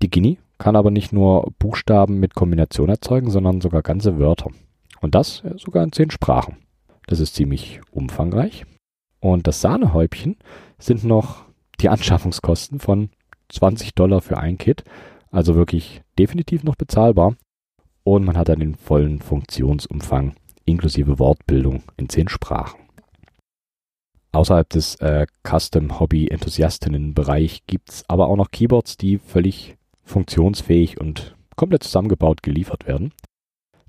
Die 0.00 0.10
Guinea 0.10 0.36
kann 0.58 0.76
aber 0.76 0.92
nicht 0.92 1.12
nur 1.12 1.52
Buchstaben 1.58 2.20
mit 2.20 2.34
Kombination 2.34 2.88
erzeugen, 2.88 3.30
sondern 3.30 3.60
sogar 3.60 3.82
ganze 3.82 4.18
Wörter. 4.18 4.50
Und 5.00 5.16
das 5.16 5.42
sogar 5.56 5.82
in 5.82 5.92
zehn 5.92 6.10
Sprachen. 6.10 6.58
Das 7.06 7.18
ist 7.18 7.34
ziemlich 7.34 7.80
umfangreich. 7.90 8.64
Und 9.18 9.46
das 9.46 9.60
Sahnehäubchen 9.60 10.36
sind 10.78 11.02
noch 11.02 11.44
die 11.80 11.88
Anschaffungskosten 11.88 12.78
von 12.78 13.10
20 13.48 13.94
Dollar 13.94 14.20
für 14.20 14.38
ein 14.38 14.56
Kit 14.56 14.84
also 15.34 15.54
wirklich 15.56 16.00
definitiv 16.18 16.64
noch 16.64 16.76
bezahlbar. 16.76 17.36
Und 18.04 18.24
man 18.24 18.38
hat 18.38 18.48
dann 18.48 18.60
den 18.60 18.76
vollen 18.76 19.20
Funktionsumfang 19.20 20.36
inklusive 20.64 21.18
Wortbildung 21.18 21.82
in 21.96 22.08
zehn 22.08 22.28
Sprachen. 22.28 22.78
Außerhalb 24.32 24.66
des 24.68 24.94
äh, 24.96 25.26
Custom-Hobby-Enthusiastinnen-Bereich 25.42 27.66
gibt 27.66 27.90
es 27.90 28.04
aber 28.08 28.28
auch 28.28 28.36
noch 28.36 28.50
Keyboards, 28.50 28.96
die 28.96 29.18
völlig 29.18 29.76
funktionsfähig 30.02 30.98
und 31.00 31.36
komplett 31.56 31.84
zusammengebaut 31.84 32.42
geliefert 32.42 32.86
werden. 32.86 33.12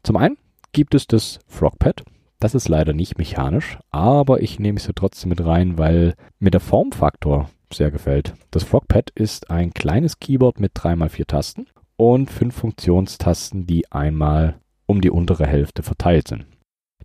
Zum 0.03 0.17
einen 0.17 0.37
gibt 0.71 0.93
es 0.95 1.07
das 1.07 1.39
Frogpad. 1.47 2.03
Das 2.39 2.53
ist 2.53 2.69
leider 2.69 2.93
nicht 2.93 3.17
mechanisch, 3.17 3.79
aber 3.91 4.41
ich 4.41 4.59
nehme 4.59 4.77
es 4.77 4.85
hier 4.85 4.93
trotzdem 4.93 5.29
mit 5.29 5.43
rein, 5.43 5.77
weil 5.77 6.15
mir 6.39 6.51
der 6.51 6.59
Formfaktor 6.59 7.49
sehr 7.73 7.91
gefällt. 7.91 8.33
Das 8.51 8.63
Frogpad 8.63 9.11
ist 9.11 9.49
ein 9.49 9.73
kleines 9.73 10.19
Keyboard 10.19 10.59
mit 10.59 10.73
3x4 10.73 11.27
Tasten 11.27 11.67
und 11.97 12.29
fünf 12.29 12.55
Funktionstasten, 12.55 13.65
die 13.67 13.91
einmal 13.91 14.59
um 14.85 15.01
die 15.01 15.09
untere 15.09 15.47
Hälfte 15.47 15.83
verteilt 15.83 16.27
sind. 16.27 16.45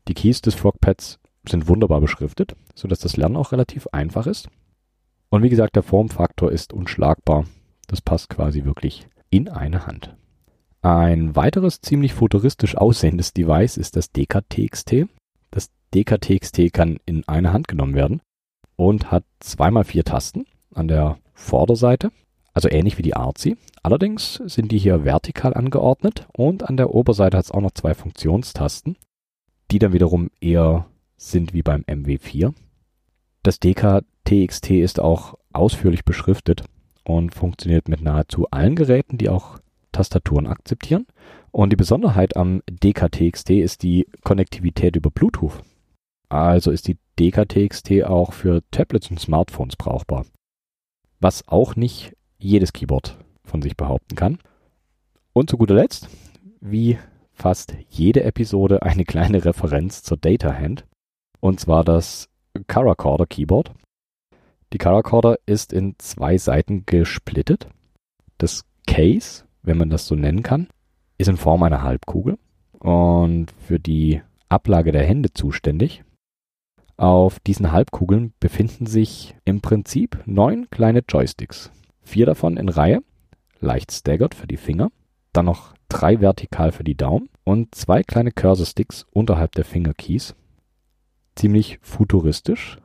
Die 0.08 0.14
Keys 0.14 0.40
des 0.40 0.54
Frogpads 0.54 1.18
sind 1.48 1.68
wunderbar 1.68 2.00
beschriftet, 2.00 2.56
sodass 2.74 2.98
das 2.98 3.16
Lernen 3.16 3.36
auch 3.36 3.52
relativ 3.52 3.86
einfach 3.88 4.26
ist. 4.26 4.48
Und 5.30 5.42
wie 5.42 5.48
gesagt, 5.48 5.76
der 5.76 5.82
Formfaktor 5.82 6.50
ist 6.50 6.72
unschlagbar. 6.72 7.44
Das 7.86 8.00
passt 8.00 8.28
quasi 8.28 8.64
wirklich 8.64 9.06
in 9.30 9.48
eine 9.48 9.86
Hand. 9.86 10.16
Ein 10.82 11.36
weiteres 11.36 11.80
ziemlich 11.80 12.14
futuristisch 12.14 12.76
aussehendes 12.76 13.32
Device 13.32 13.76
ist 13.76 13.96
das 13.96 14.10
DKTXT. 14.12 15.06
Das 15.50 15.70
DKTXT 15.94 16.72
kann 16.72 16.98
in 17.06 17.26
eine 17.28 17.52
Hand 17.52 17.68
genommen 17.68 17.94
werden 17.94 18.20
und 18.80 19.10
hat 19.10 19.24
zweimal 19.40 19.84
vier 19.84 20.04
Tasten 20.04 20.46
an 20.74 20.88
der 20.88 21.18
Vorderseite, 21.34 22.12
also 22.54 22.70
ähnlich 22.70 22.96
wie 22.96 23.02
die 23.02 23.14
Artsy. 23.14 23.58
Allerdings 23.82 24.40
sind 24.46 24.72
die 24.72 24.78
hier 24.78 25.04
vertikal 25.04 25.52
angeordnet 25.52 26.26
und 26.32 26.62
an 26.62 26.78
der 26.78 26.94
Oberseite 26.94 27.36
hat 27.36 27.44
es 27.44 27.50
auch 27.50 27.60
noch 27.60 27.72
zwei 27.72 27.92
Funktionstasten, 27.92 28.96
die 29.70 29.78
dann 29.78 29.92
wiederum 29.92 30.30
eher 30.40 30.86
sind 31.18 31.52
wie 31.52 31.60
beim 31.62 31.82
MW4. 31.82 32.54
Das 33.42 33.60
DK-TXT 33.60 34.70
ist 34.70 34.98
auch 34.98 35.34
ausführlich 35.52 36.06
beschriftet 36.06 36.64
und 37.04 37.34
funktioniert 37.34 37.86
mit 37.86 38.00
nahezu 38.00 38.46
allen 38.50 38.76
Geräten, 38.76 39.18
die 39.18 39.28
auch 39.28 39.58
Tastaturen 39.92 40.46
akzeptieren. 40.46 41.06
Und 41.50 41.68
die 41.68 41.76
Besonderheit 41.76 42.34
am 42.34 42.62
DK-TXT 42.70 43.50
ist 43.50 43.82
die 43.82 44.06
Konnektivität 44.24 44.96
über 44.96 45.10
Bluetooth. 45.10 45.60
Also 46.30 46.70
ist 46.70 46.88
die 46.88 46.96
DK-TXT 47.18 48.04
auch 48.04 48.32
für 48.32 48.62
Tablets 48.70 49.10
und 49.10 49.20
Smartphones 49.20 49.76
brauchbar. 49.76 50.24
Was 51.18 51.46
auch 51.48 51.76
nicht 51.76 52.16
jedes 52.38 52.72
Keyboard 52.72 53.18
von 53.44 53.60
sich 53.60 53.76
behaupten 53.76 54.14
kann. 54.14 54.38
Und 55.32 55.50
zu 55.50 55.58
guter 55.58 55.74
Letzt, 55.74 56.08
wie 56.60 56.98
fast 57.32 57.74
jede 57.88 58.22
Episode, 58.22 58.82
eine 58.82 59.04
kleine 59.04 59.44
Referenz 59.44 60.02
zur 60.02 60.16
Data 60.16 60.54
Hand. 60.54 60.86
Und 61.40 61.58
zwar 61.60 61.84
das 61.84 62.28
Caracorder 62.68 63.26
Keyboard. 63.26 63.72
Die 64.72 64.78
Caracorder 64.78 65.36
ist 65.46 65.72
in 65.72 65.96
zwei 65.98 66.38
Seiten 66.38 66.86
gesplittet. 66.86 67.68
Das 68.38 68.64
Case, 68.86 69.44
wenn 69.62 69.78
man 69.78 69.90
das 69.90 70.06
so 70.06 70.14
nennen 70.14 70.44
kann, 70.44 70.68
ist 71.18 71.28
in 71.28 71.36
Form 71.36 71.64
einer 71.64 71.82
Halbkugel 71.82 72.38
und 72.78 73.50
für 73.66 73.80
die 73.80 74.22
Ablage 74.48 74.92
der 74.92 75.04
Hände 75.04 75.32
zuständig. 75.32 76.04
Auf 77.00 77.40
diesen 77.40 77.72
Halbkugeln 77.72 78.34
befinden 78.40 78.84
sich 78.84 79.34
im 79.46 79.62
Prinzip 79.62 80.22
neun 80.26 80.68
kleine 80.68 81.02
Joysticks. 81.08 81.70
Vier 82.02 82.26
davon 82.26 82.58
in 82.58 82.68
Reihe, 82.68 83.02
leicht 83.58 83.90
staggered 83.90 84.34
für 84.34 84.46
die 84.46 84.58
Finger, 84.58 84.92
dann 85.32 85.46
noch 85.46 85.72
drei 85.88 86.20
vertikal 86.20 86.72
für 86.72 86.84
die 86.84 86.98
Daumen 86.98 87.30
und 87.42 87.74
zwei 87.74 88.02
kleine 88.02 88.32
Cursor-Sticks 88.32 89.06
unterhalb 89.12 89.52
der 89.52 89.64
Fingerkeys. 89.64 90.34
Ziemlich 91.36 91.78
futuristisch. 91.80 92.76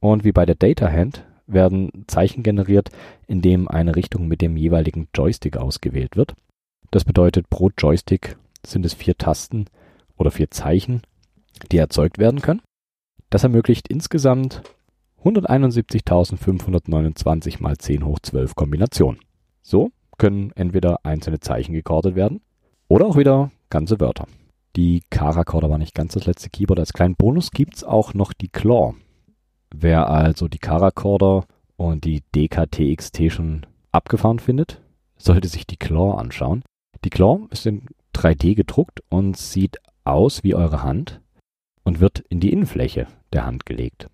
Und 0.00 0.24
wie 0.24 0.32
bei 0.32 0.46
der 0.46 0.56
Data 0.56 0.90
Hand 0.90 1.24
werden 1.46 2.06
Zeichen 2.08 2.42
generiert, 2.42 2.90
indem 3.28 3.68
eine 3.68 3.94
Richtung 3.94 4.26
mit 4.26 4.40
dem 4.40 4.56
jeweiligen 4.56 5.06
Joystick 5.14 5.58
ausgewählt 5.58 6.16
wird. 6.16 6.34
Das 6.90 7.04
bedeutet, 7.04 7.48
pro 7.50 7.70
Joystick 7.78 8.36
sind 8.66 8.84
es 8.84 8.94
vier 8.94 9.16
Tasten 9.16 9.66
oder 10.16 10.32
vier 10.32 10.50
Zeichen, 10.50 11.02
die 11.70 11.76
erzeugt 11.76 12.18
werden 12.18 12.42
können. 12.42 12.62
Das 13.34 13.42
ermöglicht 13.42 13.88
insgesamt 13.88 14.62
171.529 15.24 17.60
mal 17.60 17.76
10 17.76 18.04
hoch 18.04 18.20
12 18.20 18.54
Kombinationen. 18.54 19.18
So 19.60 19.90
können 20.18 20.52
entweder 20.54 21.04
einzelne 21.04 21.40
Zeichen 21.40 21.72
gekordet 21.72 22.14
werden 22.14 22.42
oder 22.86 23.06
auch 23.06 23.16
wieder 23.16 23.50
ganze 23.70 23.98
Wörter. 23.98 24.28
Die 24.76 25.02
Karakorder 25.10 25.68
war 25.68 25.78
nicht 25.78 25.96
ganz 25.96 26.12
das 26.12 26.26
letzte 26.26 26.48
Keyboard. 26.48 26.78
Als 26.78 26.92
kleinen 26.92 27.16
Bonus 27.16 27.50
gibt 27.50 27.74
es 27.74 27.82
auch 27.82 28.14
noch 28.14 28.34
die 28.34 28.50
Claw. 28.50 28.94
Wer 29.74 30.08
also 30.08 30.46
die 30.46 30.58
Karakorder 30.58 31.44
und 31.74 32.04
die 32.04 32.22
DKTXT 32.36 33.32
schon 33.32 33.66
abgefahren 33.90 34.38
findet, 34.38 34.80
sollte 35.16 35.48
sich 35.48 35.66
die 35.66 35.76
Claw 35.76 36.20
anschauen. 36.20 36.62
Die 37.04 37.10
Claw 37.10 37.48
ist 37.50 37.66
in 37.66 37.86
3D 38.14 38.54
gedruckt 38.54 39.02
und 39.08 39.36
sieht 39.36 39.78
aus 40.04 40.44
wie 40.44 40.54
eure 40.54 40.84
Hand 40.84 41.20
und 41.84 42.00
wird 42.00 42.20
in 42.28 42.40
die 42.40 42.52
Innenfläche 42.52 43.06
der 43.32 43.46
Hand 43.46 43.66
gelegt. 43.66 44.08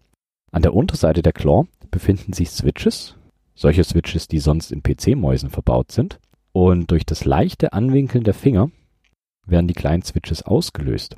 An 0.52 0.62
der 0.62 0.74
Unterseite 0.74 1.22
der 1.22 1.32
Claw 1.32 1.66
befinden 1.90 2.32
sich 2.32 2.50
Switches, 2.50 3.16
solche 3.54 3.84
Switches, 3.84 4.28
die 4.28 4.38
sonst 4.38 4.72
in 4.72 4.82
PC-Mäusen 4.82 5.50
verbaut 5.50 5.92
sind. 5.92 6.18
Und 6.52 6.90
durch 6.90 7.06
das 7.06 7.24
leichte 7.24 7.72
Anwinkeln 7.72 8.24
der 8.24 8.34
Finger 8.34 8.70
werden 9.46 9.68
die 9.68 9.74
kleinen 9.74 10.02
Switches 10.02 10.42
ausgelöst. 10.42 11.16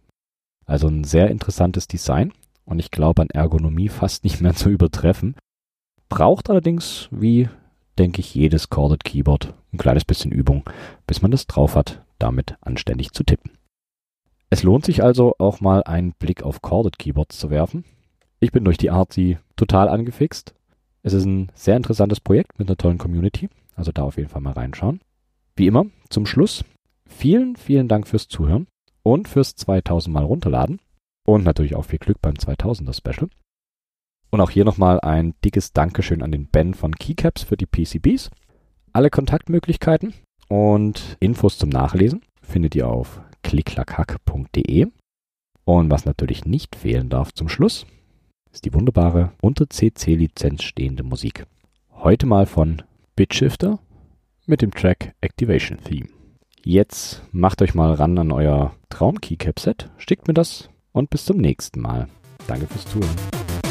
Also 0.67 0.89
ein 0.89 1.05
sehr 1.05 1.31
interessantes 1.31 1.89
Design 1.89 2.33
und 2.65 2.79
ich 2.79 2.91
glaube 2.91 3.23
an 3.23 3.31
Ergonomie 3.31 3.89
fast 3.89 4.25
nicht 4.25 4.41
mehr 4.41 4.55
zu 4.55 4.69
übertreffen. 4.69 5.35
Braucht 6.09 6.51
allerdings, 6.51 7.09
wie 7.11 7.49
denke 7.99 8.21
ich, 8.21 8.35
jedes 8.35 8.69
Corded 8.69 9.05
Keyboard 9.05 9.55
ein 9.73 9.79
kleines 9.79 10.05
bisschen 10.05 10.33
Übung, 10.33 10.69
bis 11.07 11.23
man 11.23 11.31
das 11.31 11.47
drauf 11.47 11.75
hat, 11.75 12.05
damit 12.19 12.57
anständig 12.61 13.13
zu 13.13 13.25
tippen. 13.25 13.53
Es 14.53 14.63
lohnt 14.63 14.85
sich 14.85 15.03
also 15.03 15.35
auch 15.39 15.61
mal 15.61 15.83
einen 15.85 16.13
Blick 16.13 16.43
auf 16.43 16.61
Corded 16.61 16.99
Keyboards 16.99 17.39
zu 17.39 17.49
werfen. 17.49 17.85
Ich 18.39 18.53
bin 18.53 18.65
durch 18.65 18.77
die 18.77 18.91
Artsy 18.91 19.39
total 19.57 19.89
angefixt 19.89 20.55
es 21.03 21.13
ist 21.13 21.25
ein 21.25 21.51
sehr 21.55 21.77
interessantes 21.77 22.21
Projekt 22.21 22.59
mit 22.59 22.69
einer 22.69 22.77
tollen 22.77 22.99
Community, 22.99 23.49
also 23.75 23.91
da 23.91 24.03
auf 24.03 24.17
jeden 24.17 24.29
Fall 24.29 24.41
mal 24.41 24.53
reinschauen. 24.53 25.01
Wie 25.57 25.67
immer, 25.67 25.87
zum 26.09 26.27
Schluss, 26.27 26.65
vielen, 27.07 27.57
vielen 27.57 27.89
Dank 27.89 28.07
fürs 28.07 28.29
Zuhören 28.29 28.69
und 29.03 29.27
fürs 29.27 29.57
2000 29.57 30.15
Mal 30.15 30.25
runterladen 30.25 30.81
und 31.27 31.45
natürlich 31.45 31.75
auch 31.75 31.85
viel 31.85 31.99
Glück 31.99 32.23
beim 32.23 32.35
2000er 32.35 32.97
Special. 32.97 33.29
Und 34.31 34.41
auch 34.41 34.51
hier 34.51 34.65
nochmal 34.65 35.01
ein 35.01 35.35
dickes 35.45 35.73
Dankeschön 35.73 36.23
an 36.23 36.31
den 36.31 36.47
Ben 36.47 36.73
von 36.73 36.95
Keycaps 36.95 37.43
für 37.43 37.57
die 37.57 37.67
PCBs. 37.67 38.31
Alle 38.93 39.11
Kontaktmöglichkeiten 39.11 40.15
und 40.49 41.17
Infos 41.21 41.59
zum 41.59 41.69
Nachlesen 41.69 42.23
findet 42.43 42.75
ihr 42.77 42.89
auf 42.89 43.21
klicklackhack.de. 43.43 44.87
Und 45.65 45.91
was 45.91 46.05
natürlich 46.05 46.45
nicht 46.45 46.75
fehlen 46.77 47.09
darf 47.09 47.33
zum 47.33 47.49
Schluss, 47.49 47.87
ist 48.53 48.65
die 48.65 48.75
wunderbare 48.75 49.33
unter 49.41 49.69
CC-Lizenz 49.69 50.63
stehende 50.63 51.03
Musik. 51.03 51.47
Heute 51.91 52.27
mal 52.27 52.47
von 52.47 52.83
Bitshifter 53.17 53.79
mit 54.47 54.63
dem 54.63 54.73
Track 54.73 55.15
Activation 55.21 55.79
Theme. 55.79 56.09
Jetzt 56.65 57.23
macht 57.33 57.63
euch 57.63 57.75
mal 57.75 57.93
ran 57.95 58.19
an 58.19 58.33
euer 58.33 58.75
Traum-Keycap-Set, 58.89 59.91
stickt 59.99 60.29
mir 60.29 60.35
das 60.35 60.69
und 60.93 61.11
bis 61.11 61.25
zum 61.25 61.39
nächsten 61.39 61.81
Mal. 61.81 62.09
Danke 62.47 62.67
fürs 62.67 62.87
Zuhören. 62.87 63.17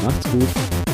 Macht's 0.04 0.30
gut. 0.30 0.91